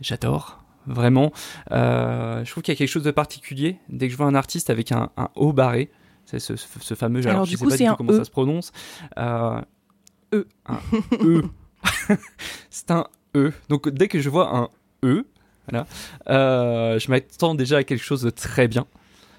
J'adore, 0.00 0.64
vraiment. 0.88 1.32
Euh, 1.70 2.44
je 2.44 2.50
trouve 2.50 2.64
qu'il 2.64 2.72
y 2.72 2.76
a 2.76 2.78
quelque 2.78 2.88
chose 2.88 3.04
de 3.04 3.12
particulier 3.12 3.78
dès 3.88 4.08
que 4.08 4.12
je 4.12 4.16
vois 4.16 4.26
un 4.26 4.34
artiste 4.34 4.68
avec 4.68 4.90
un, 4.90 5.10
haut 5.36 5.52
barré. 5.52 5.88
C'est 6.24 6.40
ce, 6.40 6.56
fameux, 6.96 7.24
alors, 7.28 7.44
je 7.44 7.52
ne 7.52 7.56
sais 7.56 7.64
pas 7.64 7.76
du 7.76 7.84
tout 7.84 7.96
comment 7.96 8.12
ça 8.12 8.22
e. 8.22 8.24
se 8.24 8.30
prononce. 8.32 8.72
Euh, 9.16 9.60
e. 10.34 10.48
Un 10.66 10.80
E. 11.20 11.44
c'est 12.68 12.90
un 12.90 13.06
E. 13.36 13.52
Donc 13.68 13.88
dès 13.88 14.08
que 14.08 14.20
je 14.20 14.28
vois 14.28 14.56
un 14.56 14.70
E, 15.04 15.24
voilà, 15.68 15.86
euh, 16.28 16.98
je 16.98 17.10
m'attends 17.10 17.54
déjà 17.54 17.78
à 17.78 17.84
quelque 17.84 18.02
chose 18.02 18.22
de 18.22 18.30
très 18.30 18.68
bien 18.68 18.86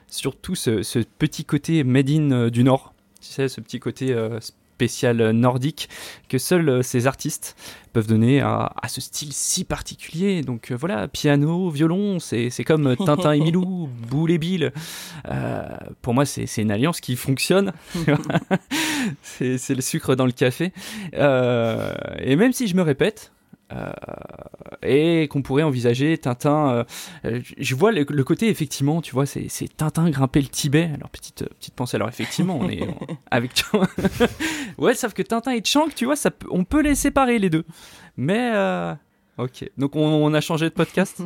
surtout 0.07 0.55
ce, 0.55 0.99
petit 1.17 1.43
côté 1.43 1.83
made 1.83 2.09
in 2.09 2.31
euh, 2.31 2.49
du 2.49 2.63
Nord, 2.63 2.93
tu 3.19 3.29
sais, 3.29 3.49
ce 3.49 3.59
petit 3.61 3.79
côté 3.79 4.13
euh, 4.13 4.39
spécial 4.39 5.31
nordique 5.31 5.89
que 6.29 6.37
seuls 6.37 6.83
ces 6.83 7.07
artistes 7.07 7.55
peuvent 7.93 8.07
donner 8.07 8.41
à, 8.41 8.71
ce 8.87 9.01
style 9.01 9.31
si 9.31 9.63
particulier. 9.63 10.41
Donc 10.41 10.71
voilà, 10.71 11.07
piano, 11.07 11.69
violon, 11.69 12.19
c'est 12.19 12.63
comme 12.63 12.95
Tintin 12.95 13.33
et 13.33 13.39
Milou, 13.43 13.89
Boule 14.09 14.31
et 14.31 14.37
Bill. 14.37 14.71
pour 16.01 16.13
moi, 16.13 16.25
c'est 16.25 16.61
une 16.61 16.71
alliance 16.71 17.01
qui 17.01 17.15
fonctionne. 17.15 17.71
c'est 19.21 19.69
le 19.69 19.81
sucre 19.81 20.15
dans 20.15 20.25
le 20.25 20.31
café. 20.31 20.73
et 21.13 22.35
même 22.35 22.51
si 22.51 22.67
je 22.67 22.75
me 22.75 22.81
répète, 22.81 23.31
et 24.83 25.27
qu'on 25.29 25.41
pourrait 25.41 25.63
envisager 25.63 26.17
Tintin. 26.17 26.85
Euh, 27.25 27.41
je 27.57 27.75
vois 27.75 27.91
le, 27.91 28.03
côté 28.23 28.49
effectivement, 28.49 29.01
tu 29.01 29.13
vois, 29.13 29.25
c'est 29.25 29.49
Tintin 29.75 30.09
grimper 30.09 30.41
le 30.41 30.47
Tibet. 30.47 30.89
Alors 30.93 31.09
petite 31.09 31.45
petite 31.59 31.73
pensée. 31.73 31.95
Alors 31.95 32.09
effectivement, 32.09 32.57
on 32.59 32.69
est 32.69 32.87
avec 33.31 33.63
ouais, 34.77 34.93
sauf 34.93 35.13
que 35.13 35.21
Tintin 35.21 35.51
et 35.51 35.61
Chang, 35.63 35.87
tu 35.95 36.05
vois, 36.05 36.15
ça 36.15 36.31
on 36.49 36.63
peut 36.63 36.81
les 36.81 36.95
séparer 36.95 37.39
les 37.39 37.49
deux. 37.49 37.65
Mais 38.17 38.51
euh, 38.53 38.93
Ok, 39.39 39.67
donc 39.79 39.95
on, 39.95 40.31
a 40.35 40.41
changé 40.41 40.69
de 40.69 40.75
podcast. 40.75 41.19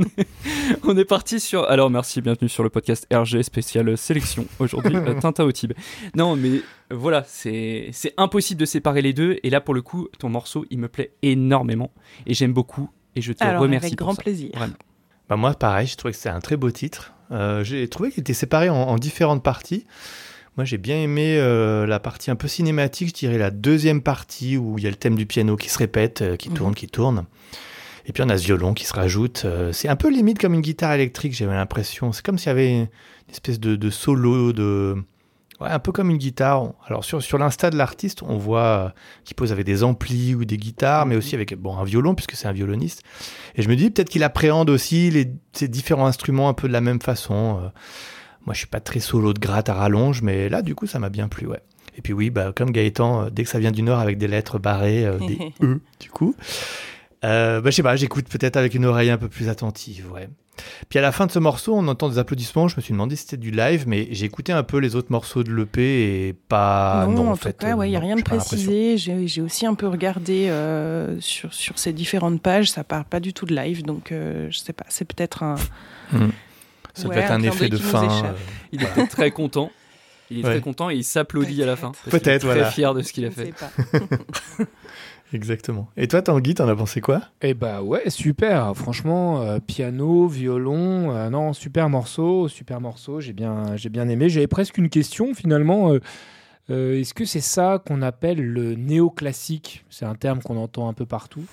on 0.84 0.96
est 0.96 1.04
parti 1.04 1.40
sur. 1.40 1.68
Alors 1.68 1.90
merci, 1.90 2.20
bienvenue 2.20 2.48
sur 2.48 2.62
le 2.62 2.70
podcast 2.70 3.08
RG 3.12 3.42
spécial 3.42 3.98
sélection 3.98 4.46
aujourd'hui, 4.60 4.94
euh, 4.96 5.18
Tintin 5.18 5.42
au 5.42 5.50
Tibet. 5.50 5.74
Non, 6.14 6.36
mais 6.36 6.60
voilà, 6.92 7.24
c'est 7.26 7.90
impossible 8.18 8.60
de 8.60 8.66
séparer 8.66 9.02
les 9.02 9.12
deux. 9.12 9.38
Et 9.42 9.50
là, 9.50 9.60
pour 9.60 9.74
le 9.74 9.82
coup, 9.82 10.06
ton 10.20 10.28
morceau, 10.28 10.64
il 10.70 10.78
me 10.78 10.86
plaît 10.86 11.10
énormément 11.22 11.90
et 12.26 12.34
j'aime 12.34 12.52
beaucoup. 12.52 12.88
Et 13.16 13.20
je 13.20 13.32
te 13.32 13.42
Alors, 13.42 13.62
remercie. 13.62 13.86
Avec 13.86 13.98
grand 13.98 14.14
plaisir. 14.14 14.52
Bah 15.28 15.34
moi, 15.34 15.54
pareil, 15.54 15.88
je 15.88 15.96
trouvais 15.96 16.12
que 16.12 16.18
c'était 16.18 16.28
un 16.28 16.40
très 16.40 16.56
beau 16.56 16.70
titre. 16.70 17.14
Euh, 17.32 17.64
j'ai 17.64 17.88
trouvé 17.88 18.12
qu'il 18.12 18.20
était 18.20 18.32
séparé 18.32 18.70
en 18.70 18.96
différentes 18.96 19.42
parties. 19.42 19.86
Moi, 20.56 20.64
j'ai 20.64 20.78
bien 20.78 20.98
aimé 20.98 21.36
euh, 21.38 21.84
la 21.84 21.98
partie 21.98 22.30
un 22.30 22.36
peu 22.36 22.46
cinématique, 22.46 23.08
je 23.08 23.14
dirais 23.14 23.38
la 23.38 23.50
deuxième 23.50 24.00
partie 24.02 24.56
où 24.56 24.78
il 24.78 24.84
y 24.84 24.86
a 24.86 24.90
le 24.90 24.96
thème 24.96 25.16
du 25.16 25.26
piano 25.26 25.56
qui 25.56 25.68
se 25.68 25.78
répète, 25.78 26.22
euh, 26.22 26.36
qui 26.36 26.48
tourne, 26.48 26.70
mhm. 26.70 26.76
qui 26.76 26.86
tourne. 26.86 27.24
Et 28.06 28.12
puis 28.12 28.22
on 28.22 28.28
a 28.28 28.38
ce 28.38 28.44
violon 28.44 28.72
qui 28.72 28.84
se 28.84 28.92
rajoute. 28.92 29.42
Euh, 29.46 29.72
c'est 29.72 29.88
un 29.88 29.96
peu 29.96 30.08
limite 30.10 30.38
comme 30.38 30.54
une 30.54 30.60
guitare 30.60 30.92
électrique, 30.92 31.34
j'avais 31.34 31.54
l'impression. 31.54 32.12
C'est 32.12 32.24
comme 32.24 32.38
s'il 32.38 32.48
y 32.48 32.50
avait 32.50 32.70
une 32.72 32.88
espèce 33.30 33.58
de, 33.58 33.90
solo, 33.90 34.52
de... 34.52 34.94
Ouais, 35.60 35.70
un 35.70 35.80
peu 35.80 35.90
comme 35.90 36.10
une 36.10 36.18
guitare. 36.18 36.72
Alors 36.86 37.04
sur, 37.04 37.20
sur 37.20 37.38
l'insta 37.38 37.70
de 37.70 37.76
l'artiste, 37.76 38.22
on 38.22 38.36
voit 38.36 38.92
qu'il 39.24 39.34
pose 39.34 39.50
avec 39.50 39.66
des 39.66 39.82
amplis 39.82 40.36
ou 40.36 40.44
des 40.44 40.56
guitares, 40.56 41.06
mais 41.06 41.16
aussi 41.16 41.34
avec 41.34 41.56
bon, 41.56 41.76
un 41.76 41.84
violon, 41.84 42.14
puisque 42.14 42.36
c'est 42.36 42.46
un 42.46 42.52
violoniste. 42.52 43.02
Et 43.56 43.62
je 43.62 43.68
me 43.68 43.74
dis 43.74 43.90
peut-être 43.90 44.08
qu'il 44.08 44.22
appréhende 44.22 44.70
aussi 44.70 45.10
les, 45.10 45.32
ces 45.52 45.66
différents 45.66 46.06
instruments 46.06 46.48
un 46.48 46.54
peu 46.54 46.68
de 46.68 46.72
la 46.72 46.80
même 46.80 47.00
façon. 47.00 47.72
Moi, 48.46 48.52
je 48.54 48.58
suis 48.58 48.66
pas 48.66 48.80
très 48.80 49.00
solo 49.00 49.32
de 49.32 49.38
gratte 49.38 49.68
à 49.68 49.74
rallonge, 49.74 50.22
mais 50.22 50.48
là, 50.48 50.62
du 50.62 50.74
coup, 50.74 50.86
ça 50.86 50.98
m'a 50.98 51.08
bien 51.08 51.28
plu, 51.28 51.46
ouais. 51.46 51.62
Et 51.96 52.02
puis 52.02 52.12
oui, 52.12 52.30
bah, 52.30 52.52
comme 52.54 52.70
Gaëtan, 52.70 53.24
euh, 53.24 53.30
dès 53.30 53.44
que 53.44 53.50
ça 53.50 53.58
vient 53.58 53.70
du 53.70 53.82
Nord 53.82 54.00
avec 54.00 54.18
des 54.18 54.28
lettres 54.28 54.58
barrées, 54.58 55.06
euh, 55.06 55.18
des 55.18 55.52
E, 55.62 55.80
du 56.00 56.10
coup, 56.10 56.34
euh, 57.24 57.60
bah, 57.60 57.70
je 57.70 57.76
sais 57.76 57.82
pas, 57.82 57.96
j'écoute 57.96 58.26
peut-être 58.28 58.56
avec 58.56 58.74
une 58.74 58.84
oreille 58.84 59.10
un 59.10 59.18
peu 59.18 59.28
plus 59.28 59.48
attentive, 59.48 60.10
ouais. 60.12 60.28
Puis 60.88 61.00
à 61.00 61.02
la 61.02 61.10
fin 61.10 61.26
de 61.26 61.32
ce 61.32 61.40
morceau, 61.40 61.74
on 61.74 61.88
entend 61.88 62.08
des 62.08 62.18
applaudissements. 62.18 62.68
Je 62.68 62.76
me 62.76 62.80
suis 62.80 62.92
demandé 62.92 63.16
si 63.16 63.22
c'était 63.22 63.36
du 63.36 63.50
live, 63.50 63.84
mais 63.88 64.06
j'ai 64.12 64.26
écouté 64.26 64.52
un 64.52 64.62
peu 64.62 64.78
les 64.78 64.94
autres 64.94 65.10
morceaux 65.10 65.42
de 65.42 65.52
l'EP 65.52 65.82
et 65.82 66.32
pas. 66.32 67.06
Non, 67.08 67.30
en, 67.30 67.34
fait, 67.34 67.54
tout 67.54 67.66
cas, 67.66 67.76
il 67.84 67.90
n'y 67.90 67.96
a 67.96 68.00
rien 68.00 68.14
de 68.14 68.22
précisé. 68.22 68.96
J'ai 68.96 69.42
aussi 69.42 69.66
un 69.66 69.74
peu 69.74 69.88
regardé 69.88 70.48
sur, 71.18 71.52
sur 71.52 71.76
ces 71.76 71.92
différentes 71.92 72.40
pages. 72.40 72.70
Ça 72.70 72.84
parle 72.84 73.04
pas 73.04 73.18
du 73.18 73.32
tout 73.32 73.46
de 73.46 73.54
live, 73.54 73.84
donc 73.84 74.10
je 74.12 74.56
sais 74.56 74.72
pas. 74.72 74.86
C'est 74.88 75.04
peut-être 75.04 75.42
un. 75.42 75.56
Ça 76.94 77.08
peut 77.08 77.18
être 77.18 77.32
un, 77.32 77.42
effet 77.42 77.68
de 77.68 77.76
fin. 77.76 78.24
Euh, 78.24 78.32
il 78.72 78.82
était 78.82 79.06
très 79.06 79.30
content. 79.30 79.70
Il 80.30 80.38
est 80.38 80.42
très 80.42 80.60
content 80.60 80.90
et 80.90 80.94
il 80.94 81.04
s'applaudit 81.04 81.62
à 81.62 81.66
la 81.66 81.76
fin. 81.76 81.92
Peut-être, 82.08 82.44
voilà. 82.44 82.62
Très 82.62 82.72
fier 82.72 82.94
de 82.94 83.02
ce 83.02 83.12
qu'il 83.12 83.26
a 83.26 83.30
fait. 83.30 83.52
Exactement. 85.32 85.88
Et 85.96 86.06
toi, 86.06 86.22
Tanguy, 86.22 86.54
t'en 86.54 86.68
as 86.68 86.76
pensé 86.76 87.00
quoi? 87.00 87.22
Eh 87.42 87.54
bah 87.54 87.82
ouais, 87.82 88.08
super. 88.08 88.74
Franchement, 88.76 89.42
euh, 89.42 89.58
piano, 89.58 90.28
violon, 90.28 91.10
euh, 91.10 91.28
non, 91.28 91.52
super 91.52 91.88
morceau, 91.88 92.46
super 92.46 92.80
morceau. 92.80 93.20
J'ai 93.20 93.32
bien, 93.32 93.76
j'ai 93.76 93.88
bien 93.88 94.08
aimé. 94.08 94.28
J'avais 94.28 94.46
presque 94.46 94.78
une 94.78 94.88
question 94.88 95.34
finalement. 95.34 95.92
Euh, 96.70 96.98
est-ce 96.98 97.12
que 97.12 97.26
c'est 97.26 97.40
ça 97.42 97.82
qu'on 97.86 98.00
appelle 98.00 98.40
le 98.40 98.74
néoclassique? 98.74 99.84
C'est 99.90 100.06
un 100.06 100.14
terme 100.14 100.40
qu'on 100.40 100.56
entend 100.56 100.88
un 100.88 100.94
peu 100.94 101.04
partout. 101.04 101.44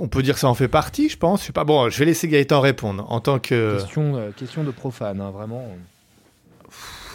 On 0.00 0.08
peut 0.08 0.22
dire 0.22 0.34
que 0.34 0.40
ça 0.40 0.48
en 0.48 0.54
fait 0.54 0.68
partie, 0.68 1.08
je 1.08 1.16
pense. 1.16 1.42
Je 1.42 1.46
sais 1.46 1.52
pas. 1.52 1.64
Bon, 1.64 1.88
je 1.88 1.98
vais 1.98 2.06
laisser 2.06 2.26
Gaëtan 2.26 2.60
répondre 2.60 3.06
en 3.08 3.20
tant 3.20 3.38
que 3.38 3.78
question, 3.78 4.16
euh, 4.16 4.30
question 4.32 4.64
de 4.64 4.72
profane, 4.72 5.20
hein, 5.20 5.30
vraiment. 5.30 5.64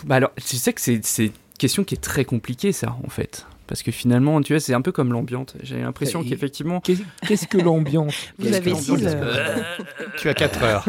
Bah 0.06 0.16
alors, 0.16 0.32
tu 0.36 0.58
sais 0.58 0.72
que 0.74 0.80
c'est 0.80 1.02
une 1.18 1.32
question 1.58 1.84
qui 1.84 1.96
est 1.96 2.02
très 2.02 2.24
compliquée, 2.24 2.72
ça, 2.72 2.96
en 3.06 3.10
fait. 3.10 3.46
Parce 3.68 3.84
que 3.84 3.92
finalement, 3.92 4.42
tu 4.42 4.54
vois, 4.54 4.60
c'est 4.60 4.74
un 4.74 4.82
peu 4.82 4.92
comme 4.92 5.12
l'ambiance. 5.12 5.54
J'ai 5.62 5.82
l'impression 5.82 6.24
qu'effectivement. 6.24 6.82
Qu'est-ce 6.82 7.48
que 7.48 7.58
l'ambiance 7.58 8.16
Vous 8.38 8.54
avez 8.54 8.74
Tu 10.18 10.30
as 10.30 10.34
4 10.34 10.64
heures. 10.64 10.86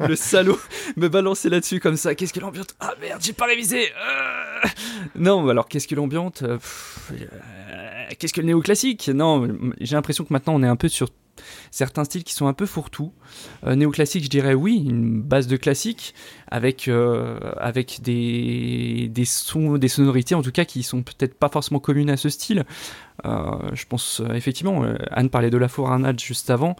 le 0.08 0.16
salaud 0.16 0.58
me 0.96 1.08
balancer 1.08 1.48
là-dessus 1.48 1.80
comme 1.80 1.96
ça. 1.96 2.14
Qu'est-ce 2.14 2.32
que 2.32 2.40
l'ambiance 2.40 2.68
Ah 2.80 2.94
merde, 3.00 3.20
j'ai 3.22 3.32
pas 3.32 3.46
révisé. 3.46 3.88
Euh. 3.90 4.68
non, 5.16 5.46
alors 5.48 5.68
qu'est-ce 5.68 5.86
que 5.86 5.94
l'ambiance 5.94 6.42
euh, 6.42 6.58
Qu'est-ce 8.18 8.32
que 8.32 8.40
le 8.40 8.46
néoclassique? 8.46 9.08
Non, 9.08 9.48
j'ai 9.80 9.94
l'impression 9.94 10.24
que 10.24 10.32
maintenant 10.32 10.54
on 10.54 10.62
est 10.62 10.68
un 10.68 10.76
peu 10.76 10.88
sur 10.88 11.08
certains 11.70 12.04
styles 12.04 12.24
qui 12.24 12.34
sont 12.34 12.46
un 12.46 12.52
peu 12.52 12.66
fourre-tout. 12.66 13.12
Euh, 13.66 13.74
néoclassique, 13.74 14.24
je 14.24 14.28
dirais 14.28 14.54
oui, 14.54 14.84
une 14.86 15.22
base 15.22 15.46
de 15.46 15.56
classique 15.56 16.14
avec, 16.48 16.88
euh, 16.88 17.38
avec 17.56 18.00
des, 18.02 19.08
des 19.10 19.24
sons, 19.24 19.78
des 19.78 19.88
sonorités 19.88 20.34
en 20.34 20.42
tout 20.42 20.52
cas 20.52 20.64
qui 20.64 20.82
sont 20.82 21.02
peut-être 21.02 21.34
pas 21.34 21.48
forcément 21.48 21.80
communes 21.80 22.10
à 22.10 22.16
ce 22.16 22.28
style. 22.28 22.64
Euh, 23.24 23.40
je 23.72 23.86
pense 23.86 24.22
effectivement, 24.34 24.84
Anne 25.10 25.30
parlait 25.30 25.50
de 25.50 25.58
la 25.58 25.68
Foranade 25.68 26.20
juste 26.20 26.50
avant. 26.50 26.76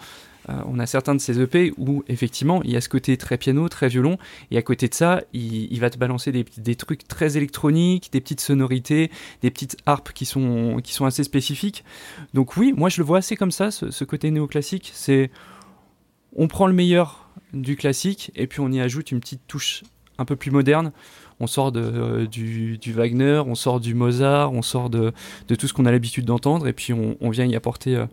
Euh, 0.49 0.54
on 0.66 0.78
a 0.78 0.87
certains 0.87 1.14
de 1.14 1.20
ces 1.20 1.40
EP 1.40 1.72
où 1.78 2.02
effectivement 2.08 2.62
il 2.64 2.70
y 2.70 2.76
a 2.76 2.80
ce 2.80 2.88
côté 2.88 3.16
très 3.16 3.38
piano, 3.38 3.68
très 3.68 3.88
violon, 3.88 4.18
et 4.50 4.58
à 4.58 4.62
côté 4.62 4.88
de 4.88 4.94
ça, 4.94 5.22
il, 5.32 5.78
va 5.80 5.90
te 5.90 5.99
balancer 5.99 6.32
des, 6.32 6.76
trucs 6.76 7.06
très 7.06 7.37
électroniques, 7.37 8.11
des 8.12 8.20
petites 8.20 8.40
sonorités, 8.40 9.11
des 9.42 9.50
petites 9.50 9.76
harpes 9.87 10.12
qui 10.12 10.25
sont, 10.25 10.80
qui 10.82 10.92
sont 10.92 11.04
assez 11.04 11.25
spécifiques. 11.25 11.84
Donc 12.34 12.56
oui, 12.56 12.72
moi 12.76 12.88
je 12.88 13.00
le 13.00 13.06
vois 13.06 13.18
assez 13.18 13.37
comme 13.37 13.52
ça, 13.52 13.70
ce, 13.70 14.04
côté 14.04 14.30
néoclassique, 14.30 14.90
c'est 14.94 15.30
on 16.34 16.49
prend 16.49 16.66
le 16.66 16.72
meilleur 16.72 17.28
du 17.52 17.76
classique 17.76 18.32
et 18.34 18.46
puis 18.46 18.61
on 18.61 18.70
y 18.72 18.80
ajoute 18.80 19.12
une 19.12 19.20
petite 19.20 19.42
touche 19.46 19.82
un 20.18 20.25
peu 20.25 20.37
plus 20.37 20.50
moderne. 20.50 20.92
On 21.40 21.46
sort 21.46 21.72
de, 21.72 21.80
euh, 21.80 22.26
du, 22.26 22.92
Wagner, 22.92 23.42
on 23.46 23.54
sort 23.54 23.80
du 23.80 23.94
Mozart, 23.94 24.52
on 24.52 24.62
sort 24.62 24.90
de, 24.90 25.12
tout 25.49 25.66
ce 25.66 25.72
qu'on 25.72 25.87
a 25.87 25.90
l'habitude 25.90 26.25
d'entendre 26.25 26.68
et 26.68 26.72
puis 26.72 26.92
on, 26.92 27.30
vient 27.30 27.46
y 27.46 27.56
apporter 27.56 27.96
euh, 27.96 28.06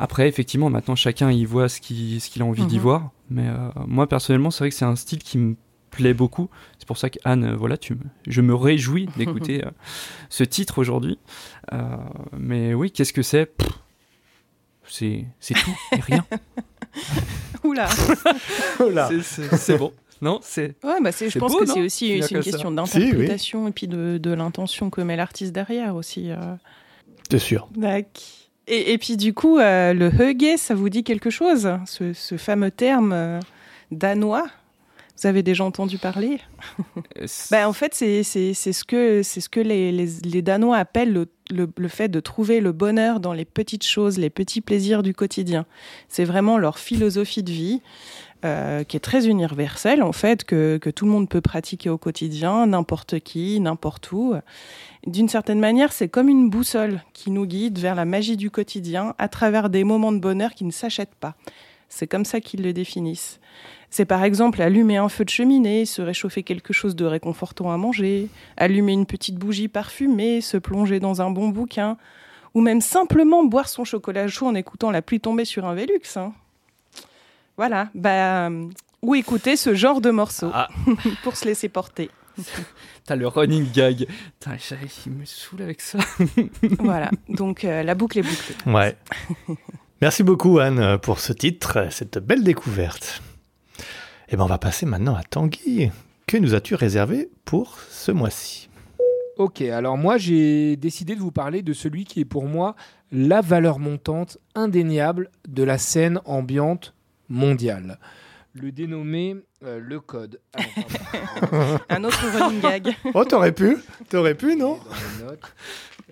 après, 0.00 0.26
effectivement, 0.28 0.70
maintenant 0.70 0.96
chacun 0.96 1.30
y 1.30 1.44
voit 1.44 1.68
ce 1.68 1.78
qu'il 1.78 2.40
a 2.40 2.44
envie 2.44 2.64
d'y 2.64 2.76
mhm. 2.76 2.82
voir. 2.82 3.10
Mais 3.28 3.46
euh, 3.46 3.68
moi, 3.86 4.08
personnellement, 4.08 4.50
c'est 4.50 4.64
vrai 4.64 4.70
que 4.70 4.74
c'est 4.74 4.86
un 4.86 4.96
style 4.96 5.22
qui 5.22 5.36
me 5.36 5.56
plaît 5.90 6.14
beaucoup. 6.14 6.48
C'est 6.78 6.88
pour 6.88 6.96
ça 6.96 7.10
qu'Anne, 7.10 7.44
euh, 7.44 7.54
voilà, 7.54 7.76
tu 7.76 7.94
me, 7.94 8.00
je 8.26 8.40
me 8.40 8.54
réjouis 8.54 9.10
d'écouter 9.18 9.62
euh, 9.62 9.70
ce 10.30 10.42
titre 10.42 10.78
aujourd'hui. 10.78 11.18
mais 12.32 12.72
oui, 12.72 12.90
qu'est-ce 12.90 13.12
que 13.12 13.22
c'est? 13.22 13.52
C'est 14.88 15.54
tout 15.54 15.76
et 15.92 16.00
rien. 16.00 16.24
Oula 17.62 17.86
C'est 19.22 19.78
bon. 19.78 19.92
Non, 20.22 20.40
c'est. 20.42 20.76
Ouais, 20.82 21.00
bah 21.00 21.10
je 21.12 21.38
pense 21.38 21.54
que 21.54 21.66
c'est 21.66 21.82
aussi 21.82 22.08
une 22.08 22.26
question 22.26 22.70
d'interprétation 22.70 23.68
et 23.68 23.70
puis 23.70 23.86
de, 23.86 24.18
de 24.18 24.30
l'intention 24.32 24.90
que 24.90 25.00
met 25.02 25.16
l'artiste 25.16 25.52
derrière 25.52 25.94
aussi. 25.94 26.30
C'est 27.30 27.38
sûr. 27.38 27.68
D'accord. 27.76 28.39
Et, 28.72 28.98
puis 28.98 29.16
du 29.16 29.34
coup, 29.34 29.58
euh, 29.58 29.92
le 29.92 30.10
hugge, 30.12 30.56
ça 30.58 30.74
vous 30.74 30.88
dit 30.88 31.02
quelque 31.04 31.30
chose 31.30 31.68
ce, 31.86 32.36
fameux 32.36 32.70
terme 32.70 33.12
euh, 33.12 33.40
danois? 33.90 34.46
Vous 35.20 35.26
avez 35.26 35.42
déjà 35.42 35.64
entendu 35.64 35.98
parler? 35.98 36.38
Ben, 37.50 37.66
En 37.66 37.72
fait, 37.74 37.92
c'est 37.94 38.22
c'est- 38.22 38.54
c'est 38.54 38.72
ce 38.72 38.84
que, 38.84 39.22
c'est 39.22 39.40
ce 39.40 39.48
que 39.50 39.60
les, 39.60 39.92
les, 39.92 40.06
les 40.24 40.40
Danois 40.42 40.78
appellent 40.78 41.12
le, 41.12 41.26
le, 41.50 41.68
le 41.76 41.88
fait 41.88 42.08
de 42.08 42.20
trouver 42.20 42.60
le 42.60 42.72
bonheur 42.72 43.20
dans 43.20 43.34
les 43.34 43.44
petites 43.44 43.84
choses, 43.84 44.16
les 44.18 44.30
petits 44.30 44.60
plaisirs 44.62 45.02
du 45.02 45.12
quotidien. 45.12 45.66
C'est 46.08 46.24
vraiment 46.24 46.56
leur 46.56 46.78
philosophie 46.78 47.42
de 47.42 47.50
vie. 47.52 47.82
Euh, 48.44 48.84
qui 48.84 48.96
est 48.96 49.00
très 49.00 49.26
universelle 49.28 50.02
en 50.02 50.12
fait, 50.12 50.44
que, 50.44 50.78
que 50.78 50.90
tout 50.90 51.04
le 51.04 51.10
monde 51.10 51.28
peut 51.28 51.40
pratiquer 51.40 51.90
au 51.90 51.98
quotidien, 51.98 52.66
n'importe 52.66 53.20
qui, 53.20 53.60
n'importe 53.60 54.12
où. 54.12 54.34
D'une 55.06 55.28
certaine 55.28 55.60
manière, 55.60 55.92
c'est 55.92 56.08
comme 56.08 56.28
une 56.28 56.50
boussole 56.50 57.02
qui 57.12 57.30
nous 57.30 57.46
guide 57.46 57.78
vers 57.78 57.94
la 57.94 58.04
magie 58.04 58.36
du 58.36 58.50
quotidien 58.50 59.14
à 59.18 59.28
travers 59.28 59.70
des 59.70 59.84
moments 59.84 60.12
de 60.12 60.18
bonheur 60.18 60.54
qui 60.54 60.64
ne 60.64 60.70
s'achètent 60.70 61.14
pas. 61.14 61.34
C'est 61.88 62.06
comme 62.06 62.24
ça 62.24 62.40
qu'ils 62.40 62.62
le 62.62 62.72
définissent. 62.72 63.40
C'est 63.90 64.04
par 64.04 64.22
exemple 64.22 64.62
allumer 64.62 64.96
un 64.96 65.08
feu 65.08 65.24
de 65.24 65.30
cheminée, 65.30 65.84
se 65.84 66.00
réchauffer 66.00 66.44
quelque 66.44 66.72
chose 66.72 66.94
de 66.94 67.04
réconfortant 67.04 67.72
à 67.72 67.76
manger, 67.76 68.28
allumer 68.56 68.92
une 68.92 69.06
petite 69.06 69.34
bougie 69.34 69.68
parfumée, 69.68 70.40
se 70.40 70.56
plonger 70.56 71.00
dans 71.00 71.20
un 71.20 71.30
bon 71.30 71.48
bouquin, 71.48 71.96
ou 72.54 72.60
même 72.60 72.80
simplement 72.80 73.44
boire 73.44 73.68
son 73.68 73.84
chocolat 73.84 74.28
chaud 74.28 74.46
en 74.46 74.54
écoutant 74.54 74.92
la 74.92 75.02
pluie 75.02 75.20
tomber 75.20 75.44
sur 75.44 75.66
un 75.66 75.74
Velux. 75.74 76.00
hein. 76.16 76.32
Voilà, 77.60 77.90
bah, 77.94 78.48
euh, 78.48 78.70
ou 79.02 79.14
écouter 79.14 79.54
ce 79.54 79.74
genre 79.74 80.00
de 80.00 80.10
morceaux 80.10 80.50
Ah. 80.54 80.70
pour 81.22 81.36
se 81.36 81.44
laisser 81.44 81.68
porter. 81.68 82.08
T'as 83.04 83.16
le 83.16 83.28
running 83.28 83.70
gag. 83.70 84.06
Putain, 84.40 84.56
il 85.04 85.12
me 85.12 85.26
saoule 85.26 85.60
avec 85.60 85.82
ça. 85.82 85.98
voilà, 86.78 87.10
donc 87.28 87.66
euh, 87.66 87.82
la 87.82 87.94
boucle 87.94 88.20
est 88.20 88.22
bouclée. 88.22 88.54
Ouais. 88.64 88.96
Merci 90.00 90.22
beaucoup, 90.22 90.58
Anne, 90.58 90.96
pour 91.02 91.20
ce 91.20 91.34
titre, 91.34 91.88
cette 91.90 92.16
belle 92.16 92.44
découverte. 92.44 93.20
Et 94.30 94.36
ben, 94.36 94.44
on 94.44 94.46
va 94.46 94.56
passer 94.56 94.86
maintenant 94.86 95.14
à 95.14 95.22
Tanguy. 95.22 95.90
Que 96.26 96.38
nous 96.38 96.54
as-tu 96.54 96.74
réservé 96.74 97.28
pour 97.44 97.76
ce 97.90 98.10
mois-ci? 98.10 98.70
Ok, 99.36 99.60
alors 99.60 99.98
moi 99.98 100.16
j'ai 100.16 100.76
décidé 100.76 101.14
de 101.14 101.20
vous 101.20 101.30
parler 101.30 101.60
de 101.60 101.74
celui 101.74 102.04
qui 102.06 102.20
est 102.20 102.24
pour 102.24 102.46
moi 102.46 102.74
la 103.12 103.42
valeur 103.42 103.78
montante 103.78 104.38
indéniable 104.54 105.30
de 105.46 105.62
la 105.62 105.76
scène 105.76 106.22
ambiante 106.24 106.94
mondiale. 107.30 107.98
Le 108.52 108.72
dénommé 108.72 109.36
euh, 109.64 109.78
Le 109.80 110.00
Code. 110.00 110.40
Ah. 110.54 111.78
Un 111.88 112.04
autre 112.04 112.20
running 112.36 112.60
gag. 112.60 112.96
Oh, 113.14 113.24
t'aurais 113.24 113.52
pu 113.52 113.76
T'aurais 114.08 114.34
pu, 114.34 114.56
non 114.56 114.76
Dans 114.76 115.24
les 115.24 115.24
notes. 115.24 115.54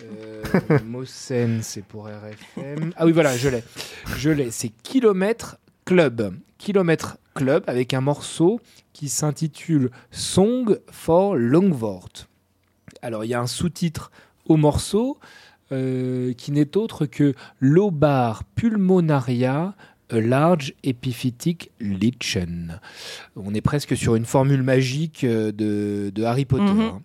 Euh, 0.01 0.79
Mosen, 0.85 1.61
c'est 1.61 1.83
pour 1.83 2.07
RFM. 2.07 2.93
Ah 2.95 3.05
oui, 3.05 3.11
voilà, 3.11 3.35
je 3.35 3.49
l'ai. 3.49 3.63
Je 4.15 4.29
l'ai. 4.29 4.51
C'est 4.51 4.69
Kilomètre 4.69 5.57
Club. 5.83 6.33
Kilomètre 6.57 7.17
Club 7.35 7.63
avec 7.67 7.93
un 7.93 8.01
morceau 8.01 8.61
qui 8.93 9.09
s'intitule 9.09 9.91
Song 10.11 10.79
for 10.89 11.35
Longvort. 11.35 12.09
Alors, 13.01 13.25
il 13.25 13.29
y 13.29 13.33
a 13.33 13.41
un 13.41 13.47
sous-titre 13.47 14.11
au 14.45 14.55
morceau 14.55 15.19
euh, 15.71 16.33
qui 16.33 16.51
n'est 16.51 16.77
autre 16.77 17.05
que 17.05 17.35
Lobar 17.59 18.43
pulmonaria. 18.43 19.75
A 20.11 20.19
large 20.19 20.73
epiphytic 20.83 21.71
lichen. 21.79 22.79
On 23.35 23.53
est 23.53 23.61
presque 23.61 23.95
sur 23.95 24.15
une 24.15 24.25
formule 24.25 24.63
magique 24.63 25.23
euh, 25.23 25.51
de, 25.51 26.09
de 26.13 26.23
Harry 26.23 26.45
Potter. 26.45 26.63
Mhm. 26.63 26.81
hein. 26.81 27.01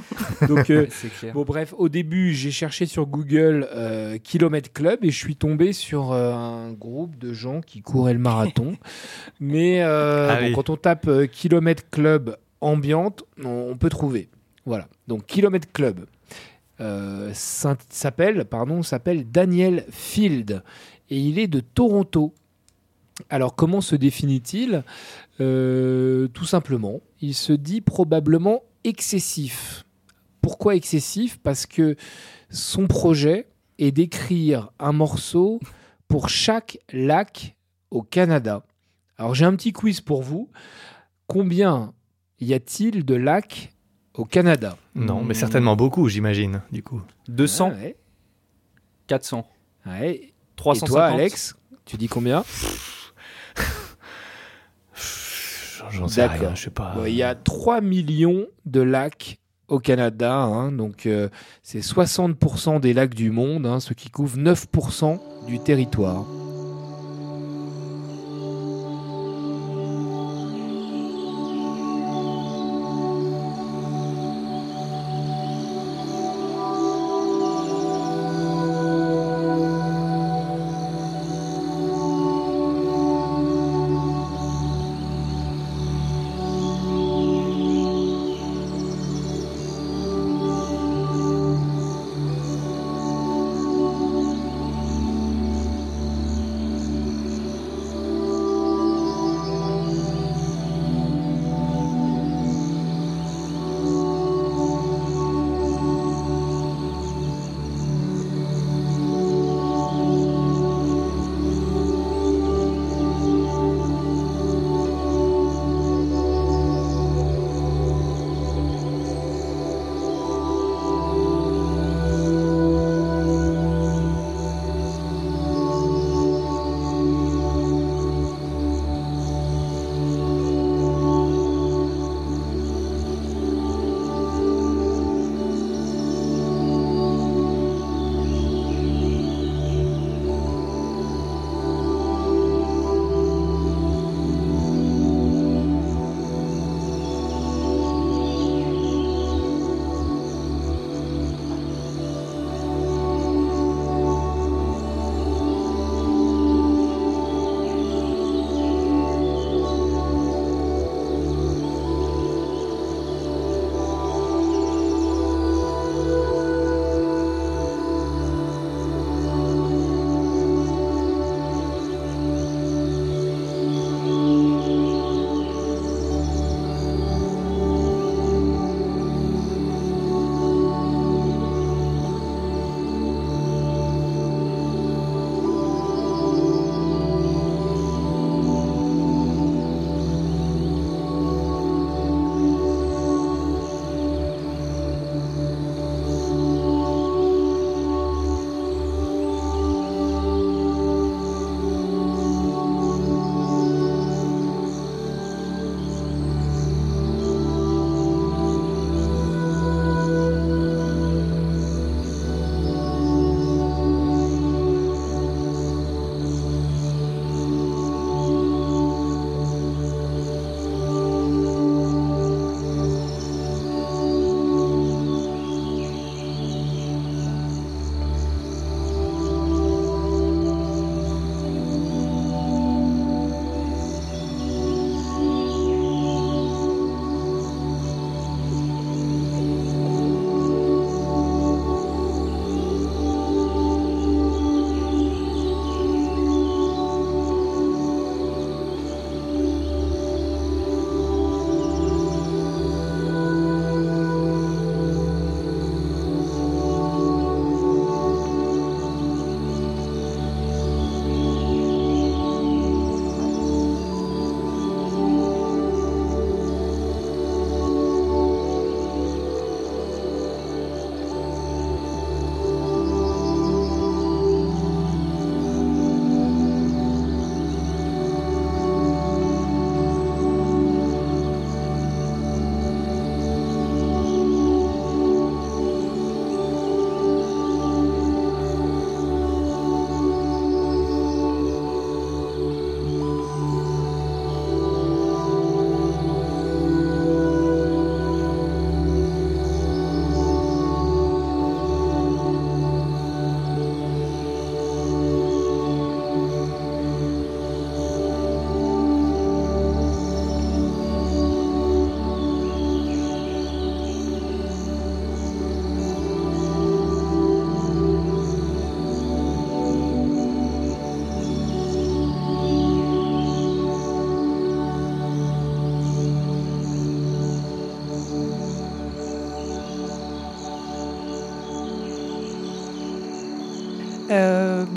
Donc, 0.48 0.70
euh. 0.70 0.86
Bon 1.34 1.42
bref, 1.44 1.74
au 1.76 1.88
début, 1.88 2.32
j'ai 2.32 2.50
cherché 2.50 2.86
sur 2.86 3.06
Google 3.06 3.68
euh, 3.74 4.18
Kilomètre 4.18 4.72
Club 4.72 5.04
et 5.04 5.10
je 5.10 5.16
suis 5.18 5.36
tombé 5.36 5.72
sur 5.72 6.12
euh, 6.12 6.32
un 6.32 6.72
groupe 6.72 7.18
de 7.18 7.32
gens 7.32 7.60
qui 7.60 7.82
couraient 7.82 8.14
le 8.14 8.18
marathon. 8.18 8.76
Mais 9.40 9.82
euh, 9.82 10.28
Ah 10.30 10.40
bon, 10.40 10.46
oui. 10.46 10.52
quand 10.54 10.70
on 10.70 10.76
tape 10.76 11.06
euh, 11.08 11.26
Kilomètre 11.26 11.84
Club 11.90 12.36
ambiante, 12.60 13.24
on, 13.44 13.68
on 13.72 13.76
peut 13.76 13.90
trouver. 13.90 14.28
Voilà. 14.64 14.88
Donc 15.06 15.26
Kilomètre 15.26 15.70
Club 15.72 16.06
euh, 16.80 17.30
s'appelle, 17.34 18.44
pardon, 18.44 18.82
s'appelle 18.82 19.30
Daniel 19.30 19.84
Field 19.90 20.62
et 21.10 21.18
il 21.18 21.38
est 21.38 21.48
de 21.48 21.60
Toronto. 21.60 22.34
Alors 23.30 23.54
comment 23.56 23.80
se 23.80 23.96
définit-il? 23.96 24.84
Euh, 25.40 26.28
Tout 26.28 26.44
simplement, 26.44 27.00
il 27.20 27.34
se 27.34 27.52
dit 27.52 27.80
probablement 27.80 28.62
excessif. 28.84 29.84
Pourquoi 30.40 30.74
excessif? 30.76 31.38
Parce 31.42 31.66
que 31.66 31.96
son 32.50 32.86
projet 32.86 33.48
est 33.78 33.90
d'écrire 33.92 34.70
un 34.78 34.92
morceau 34.92 35.60
pour 36.06 36.28
chaque 36.28 36.78
lac 36.92 37.56
au 37.90 38.02
Canada. 38.02 38.64
Alors 39.18 39.34
j'ai 39.34 39.44
un 39.44 39.54
petit 39.56 39.72
quiz 39.72 40.00
pour 40.00 40.22
vous. 40.22 40.48
Combien 41.26 41.92
y 42.40 42.54
a-t-il 42.54 43.04
de 43.04 43.14
lacs 43.14 43.72
au 44.14 44.24
Canada? 44.24 44.76
Non, 44.94 45.22
mais 45.22 45.34
certainement 45.34 45.76
beaucoup, 45.76 46.08
j'imagine, 46.08 46.62
du 46.72 46.82
coup. 46.82 47.02
200, 47.28 47.72
Ah 47.72 47.76
ouais. 47.82 47.96
400, 49.08 49.46
Ouais. 49.86 50.32
Et 50.58 50.80
350. 50.80 50.88
toi, 50.88 51.04
Alex, 51.06 51.56
tu 51.84 51.96
dis 51.96 52.08
combien 52.08 52.44
J'en 55.90 56.08
sais 56.08 56.26
rien, 56.26 56.54
je 56.54 56.64
sais 56.64 56.70
pas. 56.70 56.92
Bon, 56.96 57.04
Il 57.06 57.14
y 57.14 57.22
a 57.22 57.34
3 57.34 57.80
millions 57.80 58.46
de 58.66 58.80
lacs 58.80 59.38
au 59.68 59.78
Canada, 59.78 60.34
hein, 60.34 60.72
donc 60.72 61.06
euh, 61.06 61.28
c'est 61.62 61.80
60% 61.80 62.80
des 62.80 62.92
lacs 62.94 63.14
du 63.14 63.30
monde, 63.30 63.66
hein, 63.66 63.80
ce 63.80 63.94
qui 63.94 64.10
couvre 64.10 64.36
9% 64.38 65.18
du 65.46 65.58
territoire. 65.60 66.24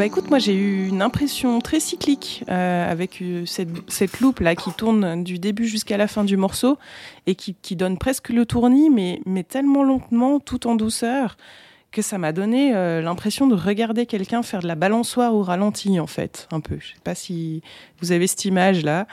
Bah 0.01 0.07
écoute, 0.07 0.31
moi 0.31 0.39
j'ai 0.39 0.55
eu 0.55 0.87
une 0.87 1.03
impression 1.03 1.59
très 1.59 1.79
cyclique 1.79 2.43
euh, 2.49 2.91
avec 2.91 3.21
euh, 3.21 3.45
cette, 3.45 3.69
cette 3.87 4.19
loupe 4.19 4.39
là 4.39 4.55
qui 4.55 4.73
tourne 4.73 5.23
du 5.23 5.37
début 5.37 5.67
jusqu'à 5.67 5.95
la 5.95 6.07
fin 6.07 6.23
du 6.23 6.37
morceau 6.37 6.79
et 7.27 7.35
qui, 7.35 7.53
qui 7.61 7.75
donne 7.75 7.99
presque 7.99 8.29
le 8.29 8.47
tournis, 8.47 8.89
mais, 8.89 9.21
mais 9.27 9.43
tellement 9.43 9.83
lentement, 9.83 10.39
tout 10.39 10.65
en 10.65 10.73
douceur, 10.73 11.37
que 11.91 12.01
ça 12.01 12.17
m'a 12.17 12.31
donné 12.31 12.73
euh, 12.73 13.03
l'impression 13.03 13.45
de 13.45 13.53
regarder 13.53 14.07
quelqu'un 14.07 14.41
faire 14.41 14.61
de 14.61 14.67
la 14.67 14.73
balançoire 14.73 15.35
au 15.35 15.43
ralenti 15.43 15.99
en 15.99 16.07
fait, 16.07 16.47
un 16.51 16.61
peu. 16.61 16.77
Je 16.79 16.93
sais 16.93 17.01
pas 17.03 17.13
si 17.13 17.61
vous 18.01 18.11
avez 18.11 18.25
cette 18.25 18.45
image 18.45 18.83
là. 18.83 19.05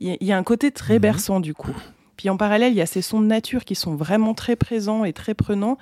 Il 0.00 0.16
y, 0.20 0.24
y 0.24 0.32
a 0.32 0.36
un 0.36 0.42
côté 0.42 0.72
très 0.72 0.94
Mhm. 0.94 1.02
berçant 1.02 1.38
du 1.38 1.54
coup. 1.54 1.76
Puis 2.16 2.30
en 2.30 2.36
parallèle, 2.36 2.72
il 2.72 2.76
y 2.76 2.80
a 2.80 2.86
ces 2.86 3.02
sons 3.02 3.20
de 3.20 3.26
nature 3.26 3.64
qui 3.64 3.74
sont 3.74 3.94
vraiment 3.94 4.34
très 4.34 4.56
présents 4.56 5.04
et 5.04 5.12
très 5.12 5.34
prenants. 5.34 5.78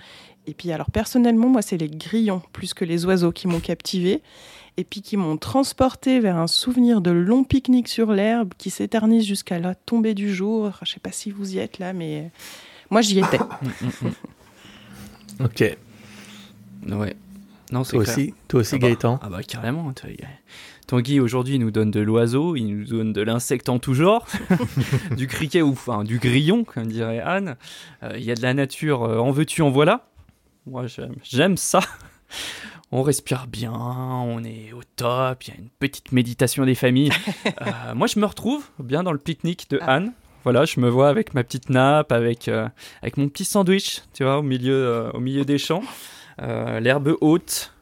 Et 0.46 0.54
puis 0.54 0.72
alors 0.72 0.90
personnellement, 0.90 1.48
moi, 1.48 1.62
c'est 1.62 1.76
les 1.78 1.88
grillons 1.88 2.42
plus 2.52 2.74
que 2.74 2.84
les 2.84 3.06
oiseaux 3.06 3.32
qui 3.32 3.48
m'ont 3.48 3.60
captivé 3.60 4.22
et 4.76 4.84
puis 4.84 5.02
qui 5.02 5.16
m'ont 5.16 5.36
transporté 5.36 6.20
vers 6.20 6.36
un 6.36 6.46
souvenir 6.48 7.00
de 7.00 7.10
longs 7.10 7.44
pique-niques 7.44 7.88
sur 7.88 8.12
l'herbe 8.12 8.52
qui 8.58 8.70
s'éternise 8.70 9.24
jusqu'à 9.24 9.58
la 9.58 9.74
tombée 9.74 10.14
du 10.14 10.34
jour. 10.34 10.70
Je 10.84 10.90
sais 10.92 11.00
pas 11.00 11.12
si 11.12 11.30
vous 11.30 11.54
y 11.54 11.58
êtes 11.58 11.78
là, 11.78 11.92
mais 11.92 12.30
moi 12.90 13.00
j'y 13.00 13.18
étais. 13.20 13.38
Ok. 15.40 15.64
Ouais. 16.88 17.16
Non, 17.72 17.82
c'est 17.82 17.96
Toi 17.96 18.04
clair. 18.04 18.16
aussi, 18.16 18.34
toi 18.46 18.60
aussi 18.60 18.74
Ah 18.76 18.78
bah, 18.78 18.86
Gaëtan. 18.88 19.18
Ah 19.22 19.28
bah 19.30 19.42
carrément. 19.42 19.92
Tanguy 20.86 21.18
aujourd'hui 21.18 21.58
nous 21.58 21.70
donne 21.70 21.90
de 21.90 22.00
l'oiseau, 22.00 22.56
il 22.56 22.66
nous 22.66 22.84
donne 22.84 23.12
de 23.12 23.22
l'insecte 23.22 23.68
en 23.68 23.78
tout 23.78 23.94
genre, 23.94 24.26
du 25.16 25.26
criquet 25.26 25.62
ou 25.62 25.70
enfin 25.70 26.04
du 26.04 26.18
grillon 26.18 26.62
comme 26.62 26.86
dirait 26.86 27.20
Anne. 27.20 27.56
Euh, 28.02 28.12
Il 28.16 28.24
y 28.24 28.30
a 28.30 28.34
de 28.34 28.42
la 28.42 28.52
nature, 28.54 29.02
euh, 29.02 29.18
en 29.18 29.30
veux-tu 29.30 29.62
en 29.62 29.70
voilà. 29.70 30.06
Moi 30.66 30.86
j'aime, 30.86 31.16
j'aime 31.22 31.56
ça. 31.56 31.80
On 32.92 33.02
respire 33.02 33.46
bien, 33.48 33.72
on 33.72 34.44
est 34.44 34.72
au 34.72 34.80
top, 34.94 35.42
il 35.44 35.48
y 35.48 35.56
a 35.56 35.58
une 35.58 35.68
petite 35.80 36.12
méditation 36.12 36.64
des 36.64 36.74
familles. 36.76 37.10
Euh, 37.62 37.94
moi 37.94 38.06
je 38.06 38.18
me 38.18 38.26
retrouve 38.26 38.64
bien 38.78 39.02
dans 39.02 39.12
le 39.12 39.18
pique-nique 39.18 39.68
de 39.70 39.78
Ah. 39.82 39.94
Anne. 39.94 40.12
Voilà, 40.44 40.64
je 40.64 40.78
me 40.78 40.88
vois 40.88 41.08
avec 41.08 41.34
ma 41.34 41.42
petite 41.42 41.70
nappe, 41.70 42.12
avec, 42.12 42.48
euh, 42.48 42.68
avec 43.02 43.16
mon 43.16 43.28
petit 43.28 43.44
sandwich, 43.44 44.02
tu 44.12 44.24
vois, 44.24 44.38
au 44.38 44.42
milieu, 44.42 44.74
euh, 44.74 45.10
au 45.12 45.20
milieu 45.20 45.44
des 45.44 45.58
champs. 45.58 45.82
L'herbe 46.38 47.16
haute, 47.20 47.72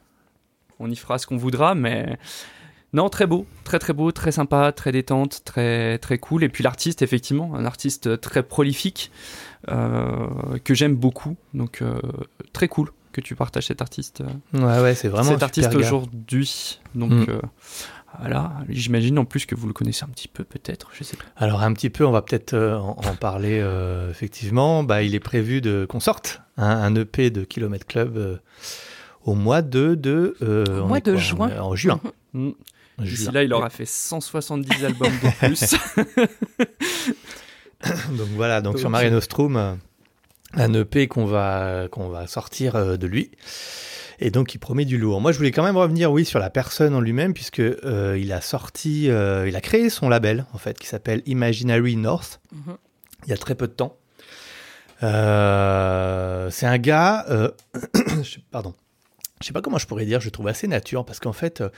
on 0.79 0.89
y 0.89 0.95
fera 0.95 1.17
ce 1.17 1.27
qu'on 1.27 1.37
voudra, 1.37 1.75
mais 1.75 2.17
non, 2.93 3.09
très 3.09 3.25
beau, 3.25 3.45
très 3.63 3.79
très 3.79 3.93
beau, 3.93 4.11
très 4.11 4.31
sympa, 4.31 4.71
très 4.71 4.91
détente, 4.91 5.41
très 5.43 5.97
très 5.97 6.17
cool. 6.19 6.43
Et 6.43 6.49
puis 6.49 6.63
l'artiste, 6.63 7.01
effectivement, 7.01 7.53
un 7.55 7.65
artiste 7.65 8.21
très 8.21 8.43
prolifique 8.43 9.11
que 9.67 10.73
j'aime 10.73 10.95
beaucoup, 10.95 11.35
donc 11.53 11.81
euh, 11.81 11.99
très 12.53 12.67
cool 12.67 12.89
que 13.11 13.21
tu 13.21 13.35
partages 13.35 13.67
cet 13.67 13.81
artiste, 13.81 14.21
euh, 14.55 14.59
Ouais, 14.59 14.81
ouais, 14.81 14.95
c'est 14.95 15.07
vraiment 15.07 15.29
un 15.31 15.37
cet 15.39 15.53
super 15.55 15.65
artiste 15.67 15.75
aujourd'hui. 15.75 16.79
Donc 16.95 17.11
Mm. 17.11 17.25
euh, 17.29 17.41
voilà, 18.19 18.53
j'imagine 18.69 19.17
en 19.19 19.25
plus 19.25 19.45
que 19.45 19.55
vous 19.55 19.67
le 19.67 19.73
connaissez 19.73 20.03
un 20.03 20.07
petit 20.07 20.27
peu, 20.27 20.43
peut-être, 20.43 20.89
je 20.93 21.03
sais 21.03 21.17
pas. 21.17 21.23
Alors 21.35 21.61
un 21.61 21.73
petit 21.73 21.89
peu, 21.89 22.05
on 22.05 22.11
va 22.11 22.21
peut-être 22.21 22.53
euh, 22.53 22.77
en, 22.77 22.89
en 23.05 23.15
parler 23.15 23.59
euh, 23.61 24.09
effectivement. 24.11 24.83
Bah, 24.83 25.01
il 25.03 25.15
est 25.15 25.19
prévu 25.19 25.61
de 25.61 25.85
qu'on 25.87 25.99
sorte 25.99 26.41
hein, 26.57 26.67
un 26.69 26.95
EP 26.95 27.29
de 27.29 27.43
Kilomètre 27.43 27.85
Club 27.87 28.17
euh, 28.17 28.37
au 29.25 29.35
mois 29.35 29.61
de, 29.61 29.95
de 29.95 30.35
euh, 30.41 30.65
Au 30.81 30.83
on 30.83 30.87
mois 30.87 30.99
de 30.99 31.11
quoi 31.11 31.19
juin. 31.21 31.59
En 31.61 31.75
juin. 31.75 31.99
Mm. 32.33 32.49
En 32.99 33.03
D'ici 33.03 33.23
juin. 33.23 33.31
là, 33.31 33.43
il 33.43 33.53
aura 33.53 33.69
fait 33.71 33.85
170 33.85 34.85
albums 34.85 35.11
de 35.23 35.37
plus. 35.47 35.75
Donc 38.17 38.27
voilà, 38.35 38.61
donc 38.61 38.73
Donc, 38.73 38.79
sur 38.79 38.89
Mare 38.89 39.09
Nostrum, 39.11 39.55
euh, 39.57 39.73
un 40.53 40.73
EP 40.73 41.07
qu'on 41.07 41.25
va, 41.25 41.87
qu'on 41.91 42.09
va 42.09 42.27
sortir 42.27 42.75
euh, 42.75 42.97
de 42.97 43.07
lui. 43.07 43.31
Et 44.19 44.29
donc 44.31 44.53
il 44.53 44.59
promet 44.59 44.85
du 44.85 44.97
lourd. 44.97 45.19
Moi 45.21 45.31
je 45.31 45.37
voulais 45.37 45.51
quand 45.51 45.63
même 45.63 45.75
revenir, 45.77 46.11
oui, 46.11 46.23
sur 46.23 46.39
la 46.39 46.49
personne 46.49 46.93
en 46.95 47.01
lui-même, 47.01 47.33
puisque 47.33 47.59
euh, 47.59 48.17
il 48.19 48.31
a 48.31 48.39
sorti, 48.41 49.09
euh, 49.09 49.47
il 49.47 49.55
a 49.55 49.61
créé 49.61 49.89
son 49.89 50.07
label, 50.07 50.45
en 50.53 50.57
fait, 50.57 50.77
qui 50.79 50.87
s'appelle 50.87 51.21
Imaginary 51.25 51.95
North, 51.97 52.39
Mhm. 52.51 52.77
il 53.25 53.29
y 53.31 53.33
a 53.33 53.37
très 53.37 53.55
peu 53.55 53.67
de 53.67 53.73
temps. 53.73 53.97
Euh, 55.01 56.49
c'est 56.51 56.65
un 56.67 56.77
gars, 56.77 57.25
pardon, 58.51 58.73
je 59.43 59.47
sais 59.47 59.53
pas 59.53 59.61
comment 59.61 59.77
je 59.77 59.85
pourrais 59.87 60.05
dire, 60.05 60.19
je 60.21 60.25
le 60.25 60.31
trouve 60.31 60.47
assez 60.47 60.67
nature, 60.67 61.05
parce 61.05 61.19
qu'en 61.19 61.33
fait, 61.33 61.61
euh, 61.61 61.69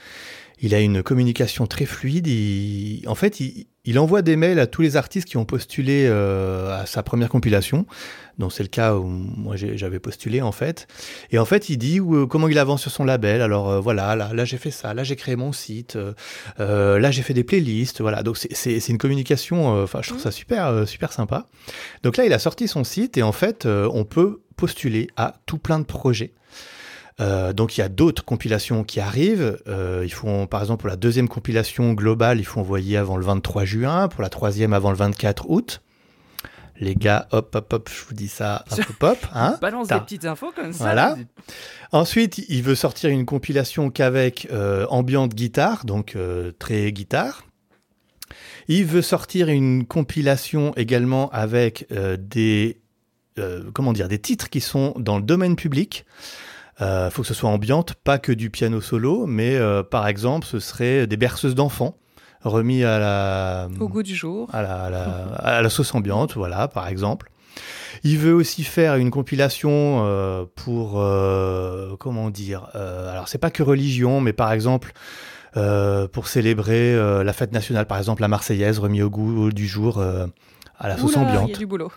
il 0.60 0.74
a 0.74 0.80
une 0.80 1.02
communication 1.02 1.66
très 1.66 1.84
fluide. 1.84 2.26
il- 2.28 3.02
en 3.08 3.14
fait, 3.14 3.40
il, 3.40 3.66
il 3.84 3.98
envoie 3.98 4.22
des 4.22 4.36
mails 4.36 4.58
à 4.58 4.66
tous 4.66 4.82
les 4.82 4.96
artistes 4.96 5.28
qui 5.28 5.36
ont 5.36 5.44
postulé 5.44 6.06
euh, 6.08 6.80
à 6.80 6.86
sa 6.86 7.02
première 7.02 7.28
compilation. 7.28 7.84
Donc 8.38 8.52
c'est 8.52 8.62
le 8.62 8.68
cas 8.68 8.94
où 8.96 9.04
moi 9.06 9.54
j'avais 9.56 9.98
postulé 9.98 10.42
en 10.42 10.52
fait. 10.52 10.86
Et 11.30 11.38
en 11.38 11.44
fait, 11.44 11.68
il 11.70 11.76
dit 11.78 12.00
où, 12.00 12.14
euh, 12.16 12.26
comment 12.26 12.48
il 12.48 12.58
avance 12.58 12.82
sur 12.82 12.90
son 12.90 13.04
label. 13.04 13.42
Alors 13.42 13.70
euh, 13.70 13.80
voilà, 13.80 14.14
là, 14.16 14.32
là 14.32 14.44
j'ai 14.44 14.58
fait 14.58 14.70
ça, 14.70 14.92
là 14.94 15.04
j'ai 15.04 15.16
créé 15.16 15.36
mon 15.36 15.52
site, 15.52 15.96
euh, 16.60 16.98
là 16.98 17.10
j'ai 17.10 17.22
fait 17.22 17.34
des 17.34 17.44
playlists. 17.44 18.00
Voilà, 18.00 18.22
donc 18.22 18.36
c'est- 18.38 18.88
une 18.88 18.98
communication. 18.98 19.82
Enfin, 19.82 20.00
je 20.02 20.08
trouve 20.10 20.20
ça 20.22 20.30
super 20.30 20.66
euh, 20.68 20.86
super 20.86 21.12
sympa. 21.12 21.46
Donc 22.02 22.16
là, 22.16 22.24
il 22.26 22.32
a 22.32 22.38
sorti 22.38 22.68
son 22.68 22.84
site 22.84 23.16
et 23.18 23.22
en 23.22 23.32
fait, 23.32 23.66
on 23.66 24.04
peut 24.04 24.40
postuler 24.56 25.08
à 25.16 25.34
tout 25.46 25.58
plein 25.58 25.78
de 25.78 25.84
projets. 25.84 26.32
Euh, 27.18 27.52
donc 27.52 27.76
il 27.76 27.80
y 27.80 27.84
a 27.84 27.88
d'autres 27.88 28.24
compilations 28.24 28.84
qui 28.84 29.00
arrivent. 29.00 29.58
Euh, 29.68 30.02
il 30.04 30.12
faut, 30.12 30.46
par 30.46 30.60
exemple, 30.60 30.82
pour 30.82 30.90
la 30.90 30.96
deuxième 30.96 31.28
compilation 31.28 31.92
globale, 31.92 32.38
il 32.38 32.44
faut 32.44 32.60
envoyer 32.60 32.96
avant 32.96 33.16
le 33.16 33.24
23 33.24 33.64
juin. 33.64 34.08
Pour 34.08 34.22
la 34.22 34.28
troisième, 34.28 34.72
avant 34.72 34.90
le 34.90 34.96
24 34.96 35.50
août. 35.50 35.80
Les 36.78 36.94
gars, 36.94 37.26
hop, 37.30 37.54
hop, 37.54 37.72
hop, 37.72 37.90
je 37.90 38.04
vous 38.06 38.14
dis 38.14 38.28
ça, 38.28 38.64
hop, 38.70 38.78
hop, 38.78 39.02
hop. 39.02 39.18
Hein 39.34 39.56
Balance 39.62 39.88
des 39.88 39.98
petites 40.00 40.26
infos 40.26 40.52
comme 40.54 40.72
ça. 40.72 40.84
Voilà. 40.84 41.16
Ensuite, 41.92 42.38
il 42.48 42.62
veut 42.62 42.74
sortir 42.74 43.10
une 43.10 43.24
compilation 43.24 43.90
qu'avec 43.90 44.48
euh, 44.52 44.86
ambiante 44.90 45.34
guitare, 45.34 45.86
donc 45.86 46.16
euh, 46.16 46.52
très 46.58 46.92
guitare. 46.92 47.44
Il 48.68 48.84
veut 48.84 49.02
sortir 49.02 49.48
une 49.48 49.86
compilation 49.86 50.74
également 50.76 51.30
avec 51.30 51.86
euh, 51.92 52.16
des 52.18 52.80
comment 53.74 53.92
dire 53.92 54.08
des 54.08 54.18
titres 54.18 54.48
qui 54.48 54.62
sont 54.62 54.94
dans 54.96 55.18
le 55.18 55.22
domaine 55.22 55.56
public. 55.56 56.06
Il 56.80 57.08
faut 57.10 57.22
que 57.22 57.28
ce 57.28 57.34
soit 57.34 57.48
ambiante, 57.50 57.94
pas 57.94 58.18
que 58.18 58.32
du 58.32 58.50
piano 58.50 58.80
solo, 58.80 59.26
mais 59.26 59.56
euh, 59.56 59.82
par 59.82 60.06
exemple, 60.08 60.46
ce 60.46 60.58
serait 60.60 61.06
des 61.06 61.16
berceuses 61.16 61.54
d'enfants 61.54 61.96
remis 62.44 62.84
à 62.84 62.98
la 62.98 63.68
Au 63.80 63.88
goût 63.88 64.02
du 64.02 64.14
jour. 64.14 64.48
à 64.52 64.62
la, 64.62 64.82
à 64.84 64.90
la, 64.90 65.04
à 65.38 65.62
la 65.62 65.70
sauce 65.70 65.94
ambiante, 65.94 66.34
voilà, 66.34 66.68
par 66.68 66.86
exemple. 66.88 67.30
Il 68.04 68.18
veut 68.18 68.34
aussi 68.34 68.62
faire 68.62 68.96
une 68.96 69.10
compilation 69.10 70.02
euh, 70.04 70.44
pour, 70.54 71.00
euh, 71.00 71.96
comment 71.98 72.28
dire, 72.30 72.68
euh, 72.74 73.10
alors 73.10 73.26
c'est 73.28 73.38
pas 73.38 73.50
que 73.50 73.62
religion, 73.62 74.20
mais 74.20 74.34
par 74.34 74.52
exemple, 74.52 74.92
euh, 75.56 76.06
pour 76.06 76.28
célébrer 76.28 76.94
euh, 76.94 77.24
la 77.24 77.32
fête 77.32 77.52
nationale, 77.52 77.86
par 77.86 77.96
exemple 77.96 78.20
la 78.20 78.28
Marseillaise, 78.28 78.78
remis 78.78 79.00
au 79.00 79.08
goût 79.08 79.50
du 79.50 79.66
jour 79.66 79.98
euh, 79.98 80.26
à 80.78 80.88
la 80.88 80.98
sauce 80.98 81.16
Oula, 81.16 81.22
ambiante. 81.26 81.48
Il 81.48 81.52
y 81.52 81.54
a 81.54 81.58
du 81.58 81.66
boulot. 81.66 81.90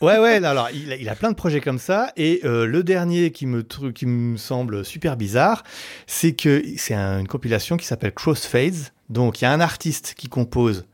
Ouais, 0.00 0.18
ouais, 0.18 0.44
alors 0.44 0.70
il 0.70 0.92
a, 0.92 0.96
il 0.96 1.08
a 1.08 1.14
plein 1.16 1.30
de 1.30 1.36
projets 1.36 1.60
comme 1.60 1.78
ça. 1.78 2.12
Et 2.16 2.40
euh, 2.44 2.66
le 2.66 2.82
dernier 2.84 3.32
qui 3.32 3.46
me, 3.46 3.62
qui 3.62 4.06
me 4.06 4.36
semble 4.36 4.84
super 4.84 5.16
bizarre, 5.16 5.64
c'est 6.06 6.34
que 6.34 6.62
c'est 6.76 6.94
un- 6.94 7.18
une 7.20 7.26
compilation 7.28 7.76
qui 7.76 7.86
s'appelle 7.86 8.12
Crossfades. 8.14 8.92
Donc 9.08 9.40
il 9.40 9.44
y 9.44 9.46
a 9.46 9.52
un 9.52 9.60
artiste 9.60 10.14
qui 10.16 10.28
compose 10.28 10.86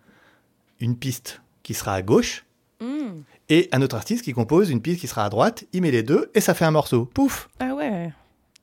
une 0.80 0.96
piste 0.96 1.42
qui 1.62 1.74
sera 1.74 1.94
à 1.94 2.02
gauche 2.02 2.44
Hmm. 2.80 3.22
et 3.48 3.68
un 3.72 3.80
autre 3.82 3.94
artiste 3.96 4.24
qui 4.24 4.32
compose 4.32 4.68
une 4.68 4.82
piste 4.82 5.00
qui 5.00 5.06
sera 5.06 5.24
à 5.24 5.30
droite. 5.30 5.64
Il 5.72 5.82
met 5.82 5.90
les 5.90 6.02
deux 6.02 6.30
et 6.34 6.40
ça 6.40 6.54
fait 6.54 6.64
un 6.64 6.70
morceau. 6.72 7.04
Pouf 7.06 7.48
Ah 7.60 7.74
ouais. 7.74 8.12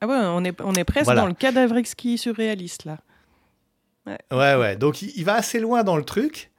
Ah 0.02 0.08
ouais, 0.08 0.16
on 0.18 0.44
est, 0.44 0.60
on 0.62 0.74
est 0.74 0.84
presque 0.84 1.06
Voilà. 1.06 1.22
dans 1.22 1.28
le 1.28 1.34
cadavre 1.34 1.78
exquis 1.78 2.18
surréaliste 2.18 2.86
là. 2.86 2.98
Ouais, 4.08 4.56
ouais. 4.56 4.76
Donc 4.76 5.02
il, 5.02 5.12
il 5.16 5.24
va 5.26 5.36
assez 5.36 5.60
loin 5.60 5.84
dans 5.84 5.96
le 5.96 6.04
truc, 6.04 6.50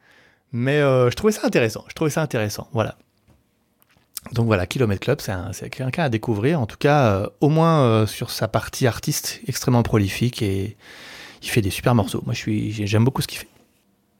mais 0.52 0.78
euh, 0.80 1.10
je 1.10 1.16
trouvais 1.16 1.32
ça 1.32 1.44
intéressant. 1.46 1.84
Je 1.88 1.94
trouvais 1.94 2.10
ça 2.10 2.22
intéressant. 2.22 2.68
Voilà. 2.72 2.96
Donc 4.30 4.46
voilà, 4.46 4.66
Kilomètre 4.66 5.00
Club, 5.00 5.20
c'est 5.20 5.32
un- 5.32 5.50
quelqu'un 5.70 6.04
à 6.04 6.08
découvrir. 6.08 6.60
En 6.60 6.66
tout 6.66 6.76
cas, 6.78 7.06
euh, 7.06 7.26
au 7.40 7.48
moins 7.48 7.82
euh, 7.82 8.06
sur 8.06 8.30
sa 8.30 8.46
partie 8.48 8.86
artiste 8.86 9.40
extrêmement 9.48 9.82
prolifique 9.82 10.42
et 10.42 10.76
il 11.42 11.48
fait 11.48 11.60
des 11.60 11.70
super 11.70 11.94
morceaux. 11.94 12.22
Moi, 12.24 12.32
je 12.32 12.38
suis, 12.38 12.70
j'ai- 12.72 12.86
j'aime 12.86 13.04
beaucoup 13.04 13.20
ce 13.20 13.26
qu'il 13.26 13.38
fait. 13.38 13.48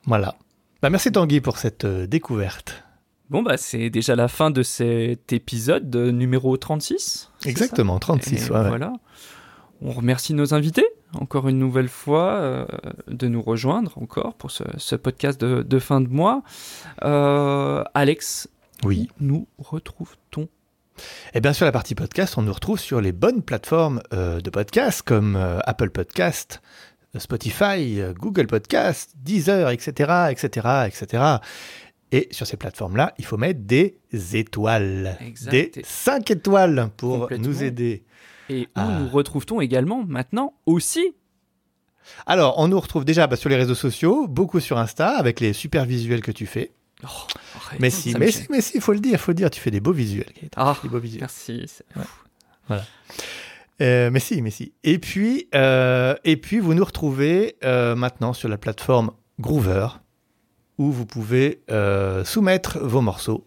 Voilà. 0.05 0.35
Bah, 0.81 0.89
merci 0.89 1.11
Tanguy 1.11 1.39
pour 1.39 1.57
cette 1.57 1.85
euh, 1.85 2.05
découverte. 2.05 2.83
Bon, 3.29 3.41
bah, 3.41 3.55
c'est 3.57 3.89
déjà 3.89 4.15
la 4.17 4.27
fin 4.27 4.51
de 4.51 4.61
cet 4.61 5.31
épisode 5.31 5.95
numéro 5.95 6.57
36. 6.57 7.29
c'est 7.39 7.43
ça? 7.45 7.49
Exactement, 7.49 7.97
36. 7.97 8.47
Et 8.47 8.51
ouais, 8.51 8.59
ouais. 8.59 8.67
Voilà. 8.67 8.93
On 9.81 9.91
remercie 9.91 10.33
nos 10.33 10.53
invités, 10.53 10.85
encore 11.13 11.47
une 11.49 11.57
nouvelle 11.57 11.89
fois, 11.89 12.67
de 13.07 13.27
nous 13.27 13.41
rejoindre 13.41 13.97
encore 13.97 14.33
pour 14.35 14.51
ce, 14.51 14.63
ce 14.77 14.95
podcast 14.95 15.39
de, 15.41 15.61
de 15.63 15.79
fin 15.79 15.99
de 15.99 16.07
mois. 16.09 16.41
Alex, 17.01 18.47
Oui. 18.83 19.07
où 19.19 19.23
nous 19.23 19.47
retrouve-t-on 19.57 20.47
Et 21.33 21.41
bien 21.41 21.53
sur 21.53 21.65
la 21.65 21.71
partie 21.71 21.95
podcast, 21.95 22.37
on 22.37 22.41
nous 22.43 22.53
retrouve 22.53 22.79
sur 22.79 23.01
les 23.01 23.11
bonnes 23.11 23.41
plateformes 23.41 24.01
euh, 24.13 24.39
de 24.41 24.49
podcast 24.49 25.01
comme 25.01 25.35
euh, 25.35 25.59
Apple 25.65 25.89
Podcast, 25.89 26.61
euh, 27.15 27.19
Spotify, 27.19 27.99
euh, 28.01 28.13
Google 28.13 28.47
Podcast, 28.47 29.13
Deezer, 29.17 29.69
etc., 29.69 30.11
etc., 30.31 30.67
etc. 30.87 31.23
Et 32.11 32.27
sur 32.31 32.45
ces 32.45 32.57
plateformes-là, 32.57 33.13
il 33.17 33.25
faut 33.25 33.37
mettre 33.37 33.61
des 33.61 33.97
étoiles, 34.33 35.17
Exact. 35.19 35.51
des 35.51 35.71
5 35.83 36.29
étoiles 36.31 36.89
pour 36.95 37.27
nous 37.39 37.63
aider. 37.63 38.03
Et 38.49 38.63
où 38.63 38.67
Ah. 38.75 38.99
nous 38.99 39.09
retrouve-t-on 39.09 39.61
également 39.61 40.03
maintenant 40.05 40.53
aussi? 40.67 41.15
Alors, 42.27 42.59
on 42.59 42.67
nous 42.67 42.79
retrouve 42.79 43.05
déjà 43.05 43.25
bah, 43.27 43.35
sur 43.37 43.49
les 43.49 43.55
réseaux 43.55 43.73
sociaux, 43.75 44.27
beaucoup 44.27 44.59
sur 44.59 44.77
Insta, 44.77 45.09
avec 45.17 45.39
les 45.39 45.53
super 45.53 45.85
visuels 45.85 46.21
que 46.21 46.31
tu 46.33 46.45
fais. 46.45 46.71
Oh, 47.03 47.07
Mais 47.79 47.89
si, 47.89 48.13
mais 48.19 48.31
si, 48.31 48.45
mais 48.49 48.61
si, 48.61 48.71
il 48.75 48.81
faut 48.81 48.93
le 48.93 48.99
dire, 48.99 49.19
faut 49.19 49.31
le 49.31 49.35
dire, 49.35 49.49
tu 49.49 49.59
fais 49.61 49.71
des 49.71 49.79
beaux 49.79 49.91
visuels. 49.93 50.25
Ah, 50.55 50.75
des 50.83 50.89
beaux 50.89 50.99
visuels. 50.99 51.21
merci. 51.21 51.63
c'est- 51.67 51.85
Euh, 53.81 54.09
mais 54.11 54.19
si, 54.19 54.41
mais 54.41 54.51
si. 54.51 54.71
Et 54.83 54.99
puis, 54.99 55.47
euh, 55.55 56.15
et 56.23 56.37
puis 56.37 56.59
vous 56.59 56.73
nous 56.73 56.85
retrouvez 56.85 57.55
euh, 57.63 57.95
maintenant 57.95 58.33
sur 58.33 58.47
la 58.47 58.57
plateforme 58.57 59.11
Groover, 59.39 59.87
où 60.77 60.91
vous 60.91 61.05
pouvez 61.05 61.61
soumettre 62.23 62.79
vos 62.79 63.01
morceaux. 63.01 63.43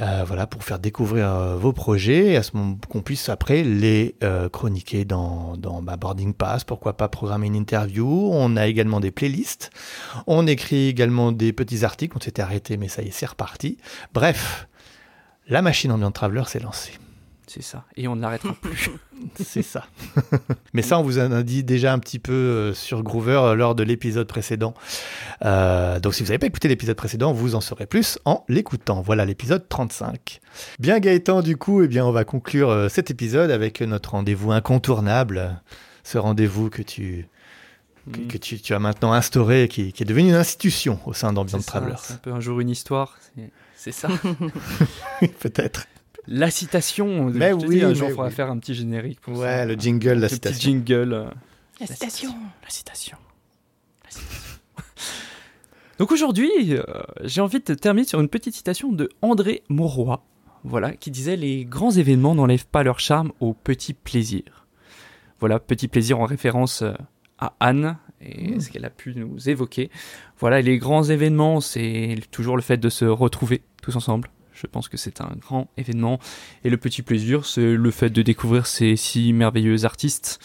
Euh, 0.00 0.24
voilà, 0.26 0.48
pour 0.48 0.64
faire 0.64 0.80
découvrir 0.80 1.28
euh, 1.28 1.56
vos 1.56 1.72
projets, 1.72 2.32
et 2.32 2.36
à 2.36 2.42
ce 2.42 2.56
moment 2.56 2.76
qu'on 2.88 3.00
puisse 3.00 3.28
après 3.28 3.62
les 3.62 4.16
euh, 4.24 4.48
chroniquer 4.48 5.04
dans, 5.04 5.56
dans 5.56 5.82
bah, 5.82 5.96
Boarding 5.96 6.34
Pass, 6.34 6.64
pourquoi 6.64 6.96
pas 6.96 7.08
programmer 7.08 7.46
une 7.46 7.54
interview. 7.54 8.30
On 8.32 8.56
a 8.56 8.66
également 8.66 8.98
des 8.98 9.12
playlists. 9.12 9.70
On 10.26 10.46
écrit 10.48 10.88
également 10.88 11.30
des 11.30 11.52
petits 11.52 11.84
articles. 11.84 12.16
On 12.16 12.20
s'était 12.20 12.42
arrêté, 12.42 12.76
mais 12.76 12.88
ça 12.88 13.02
y 13.02 13.08
est, 13.08 13.12
c'est 13.12 13.26
reparti. 13.26 13.78
Bref, 14.12 14.66
la 15.48 15.62
machine 15.62 15.92
Ambient 15.92 16.10
Traveler 16.10 16.44
s'est 16.46 16.60
lancée. 16.60 16.98
C'est 17.54 17.62
ça. 17.62 17.84
Et 17.96 18.08
on 18.08 18.16
ne 18.16 18.20
l'arrêtera 18.20 18.52
plus. 18.60 18.90
C'est 19.40 19.62
ça. 19.62 19.86
Mais 20.74 20.82
ça, 20.82 20.98
on 20.98 21.02
vous 21.04 21.20
en 21.20 21.30
a 21.30 21.44
dit 21.44 21.62
déjà 21.62 21.92
un 21.92 22.00
petit 22.00 22.18
peu 22.18 22.32
euh, 22.32 22.74
sur 22.74 23.04
Groover 23.04 23.38
euh, 23.44 23.54
lors 23.54 23.76
de 23.76 23.84
l'épisode 23.84 24.26
précédent. 24.26 24.74
Euh, 25.44 26.00
donc, 26.00 26.14
si 26.14 26.22
vous 26.24 26.28
n'avez 26.30 26.40
pas 26.40 26.46
écouté 26.48 26.66
l'épisode 26.66 26.96
précédent, 26.96 27.32
vous 27.32 27.54
en 27.54 27.60
saurez 27.60 27.86
plus 27.86 28.18
en 28.24 28.44
l'écoutant. 28.48 29.02
Voilà 29.02 29.24
l'épisode 29.24 29.68
35. 29.68 30.40
Bien, 30.80 30.98
Gaëtan, 30.98 31.42
du 31.42 31.56
coup, 31.56 31.82
eh 31.84 31.86
bien, 31.88 32.04
on 32.04 32.10
va 32.10 32.24
conclure 32.24 32.88
cet 32.90 33.12
épisode 33.12 33.52
avec 33.52 33.80
notre 33.82 34.10
rendez-vous 34.10 34.50
incontournable. 34.50 35.62
Ce 36.02 36.18
rendez-vous 36.18 36.70
que 36.70 36.82
tu, 36.82 37.28
que, 38.12 38.18
Mm. 38.20 38.26
que 38.26 38.36
tu, 38.36 38.60
tu 38.60 38.74
as 38.74 38.78
maintenant 38.80 39.12
instauré, 39.12 39.62
et 39.62 39.68
qui, 39.68 39.92
qui 39.92 40.02
est 40.02 40.06
devenu 40.06 40.30
une 40.30 40.34
institution 40.34 40.98
au 41.06 41.12
sein 41.12 41.32
d'Ambient 41.32 41.60
Travelers. 41.60 41.94
C'est 42.02 42.14
un 42.14 42.16
peu 42.16 42.32
un 42.32 42.40
jour 42.40 42.58
une 42.60 42.68
histoire. 42.70 43.16
c'est- 43.36 43.50
C'est 43.76 43.92
ça. 43.92 44.08
Peut-être. 45.40 45.86
La 46.26 46.50
citation. 46.50 47.24
Mais 47.30 47.50
je 47.50 47.66
oui, 47.66 47.76
dis, 47.78 47.84
un 47.84 47.94
jour, 47.94 48.08
il 48.08 48.12
faudra 48.12 48.28
oui. 48.28 48.32
faire 48.34 48.50
un 48.50 48.58
petit 48.58 48.74
générique. 48.74 49.20
Pour 49.20 49.34
Ouais, 49.38 49.46
ça. 49.46 49.66
le 49.66 49.74
jingle, 49.74 50.08
la 50.08 50.14
Le 50.14 50.20
petit 50.26 50.34
citation. 50.34 50.70
jingle. 50.70 51.12
euh, 51.12 51.26
La 51.80 51.86
citation. 51.86 52.34
La 52.62 52.70
citation. 52.70 53.16
La 54.04 54.10
citation. 54.10 54.40
Donc 55.98 56.10
aujourd'hui, 56.10 56.50
euh, 56.70 56.82
j'ai 57.22 57.40
envie 57.40 57.60
de 57.60 57.74
terminer 57.74 58.06
sur 58.06 58.20
une 58.20 58.28
petite 58.28 58.54
citation 58.54 58.90
de 58.90 59.08
André 59.22 59.62
Mauroy, 59.68 60.24
voilà, 60.64 60.92
qui 60.96 61.10
disait 61.12 61.36
Les 61.36 61.64
grands 61.64 61.92
événements 61.92 62.34
n'enlèvent 62.34 62.66
pas 62.66 62.82
leur 62.82 62.98
charme 62.98 63.30
aux 63.40 63.54
petits 63.54 63.94
plaisirs. 63.94 64.66
Voilà, 65.40 65.60
petit 65.60 65.86
plaisir 65.88 66.18
en 66.20 66.24
référence 66.24 66.82
euh, 66.82 66.94
à 67.38 67.54
Anne 67.60 67.96
et 68.20 68.58
ce 68.58 68.70
qu'elle 68.70 68.84
a 68.86 68.90
pu 68.90 69.14
nous 69.14 69.48
évoquer. 69.48 69.90
Voilà, 70.40 70.60
et 70.60 70.62
les 70.62 70.78
grands 70.78 71.04
événements, 71.04 71.60
c'est 71.60 72.16
toujours 72.30 72.56
le 72.56 72.62
fait 72.62 72.78
de 72.78 72.88
se 72.88 73.04
retrouver 73.04 73.62
tous 73.82 73.94
ensemble. 73.94 74.30
Je 74.54 74.66
pense 74.66 74.88
que 74.88 74.96
c'est 74.96 75.20
un 75.20 75.32
grand 75.40 75.68
événement. 75.76 76.18
Et 76.64 76.70
le 76.70 76.76
petit 76.76 77.02
plaisir, 77.02 77.44
c'est 77.44 77.74
le 77.74 77.90
fait 77.90 78.10
de 78.10 78.22
découvrir 78.22 78.66
ces 78.66 78.96
si 78.96 79.32
merveilleux 79.32 79.84
artistes. 79.84 80.38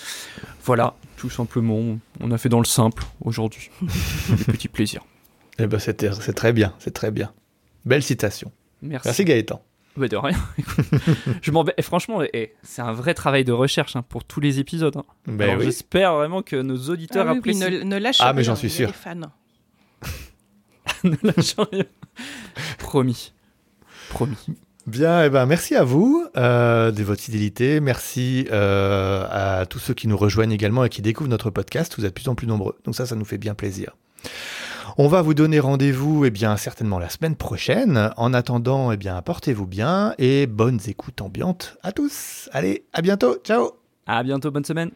Voilà, 0.65 0.95
tout 1.17 1.29
simplement, 1.29 1.97
on 2.19 2.31
a 2.31 2.37
fait 2.37 2.49
dans 2.49 2.59
le 2.59 2.65
simple 2.65 3.03
aujourd'hui. 3.21 3.69
le 3.81 4.43
petit 4.51 4.67
plaisir. 4.67 5.03
Eh 5.59 5.67
ben, 5.67 5.77
c'était- 5.79 6.11
c'est 6.13 6.33
très 6.33 6.53
bien, 6.53 6.73
c'est 6.79 6.93
très 6.93 7.11
bien. 7.11 7.31
Belle 7.85 8.03
citation. 8.03 8.51
Merci. 8.81 9.07
Merci, 9.07 9.25
Gaëtan. 9.25 9.63
Ouais, 9.97 10.07
de 10.07 10.15
rien. 10.17 10.37
Je 11.41 11.51
m'en 11.51 11.63
vais- 11.63 11.73
et 11.77 11.81
franchement, 11.81 12.21
eh, 12.33 12.53
c'est 12.63 12.81
un 12.81 12.93
vrai 12.93 13.13
travail 13.13 13.43
de 13.43 13.51
recherche 13.51 13.95
hein, 13.95 14.01
pour 14.07 14.23
tous 14.23 14.39
les 14.39 14.59
épisodes. 14.59 14.95
hein. 14.95 15.03
Ben 15.27 15.57
oui. 15.57 15.65
J'espère 15.65 16.15
vraiment 16.15 16.41
que 16.41 16.55
nos 16.55 16.77
auditeurs 16.89 17.27
Ah 17.27 17.33
oui, 17.33 17.39
oui, 17.43 17.51
apprécient. 17.51 17.69
ne, 17.69 17.83
ne 17.83 17.97
lâche 17.97 18.17
Ah, 18.21 18.31
mais 18.33 18.41
rien, 18.41 18.51
j'en 18.51 18.55
suis 18.55 18.69
sûr. 18.69 18.93
fans. 18.95 19.15
Ne 21.03 21.15
lâchons 21.23 21.65
rien. 21.71 21.85
Promis. 22.77 23.33
Promis. 24.09 24.37
Bien, 24.87 25.23
eh 25.23 25.29
ben, 25.29 25.45
merci 25.45 25.75
à 25.75 25.83
vous 25.83 26.25
euh, 26.35 26.91
de 26.91 27.03
votre 27.03 27.21
fidélité. 27.21 27.79
Merci 27.79 28.47
euh, 28.51 29.23
à 29.29 29.65
tous 29.65 29.77
ceux 29.77 29.93
qui 29.93 30.07
nous 30.07 30.17
rejoignent 30.17 30.51
également 30.51 30.83
et 30.83 30.89
qui 30.89 31.01
découvrent 31.01 31.29
notre 31.29 31.51
podcast. 31.51 31.93
Vous 31.97 32.05
êtes 32.05 32.11
de 32.11 32.13
plus 32.13 32.27
en 32.27 32.35
plus 32.35 32.47
nombreux. 32.47 32.75
Donc 32.85 32.95
ça, 32.95 33.05
ça 33.05 33.15
nous 33.15 33.25
fait 33.25 33.37
bien 33.37 33.53
plaisir. 33.53 33.95
On 34.97 35.07
va 35.07 35.21
vous 35.21 35.33
donner 35.33 35.59
rendez-vous 35.59 36.25
eh 36.25 36.31
bien, 36.31 36.57
certainement 36.57 36.97
la 36.97 37.09
semaine 37.09 37.35
prochaine. 37.35 38.11
En 38.17 38.33
attendant, 38.33 38.91
eh 38.91 38.97
bien, 38.97 39.21
portez-vous 39.21 39.67
bien 39.67 40.15
et 40.17 40.47
bonnes 40.47 40.79
écoutes 40.87 41.21
ambiantes 41.21 41.77
à 41.83 41.91
tous. 41.91 42.49
Allez, 42.51 42.85
à 42.93 43.01
bientôt. 43.01 43.37
Ciao 43.43 43.71
À 44.07 44.23
bientôt, 44.23 44.49
bonne 44.49 44.65
semaine. 44.65 44.91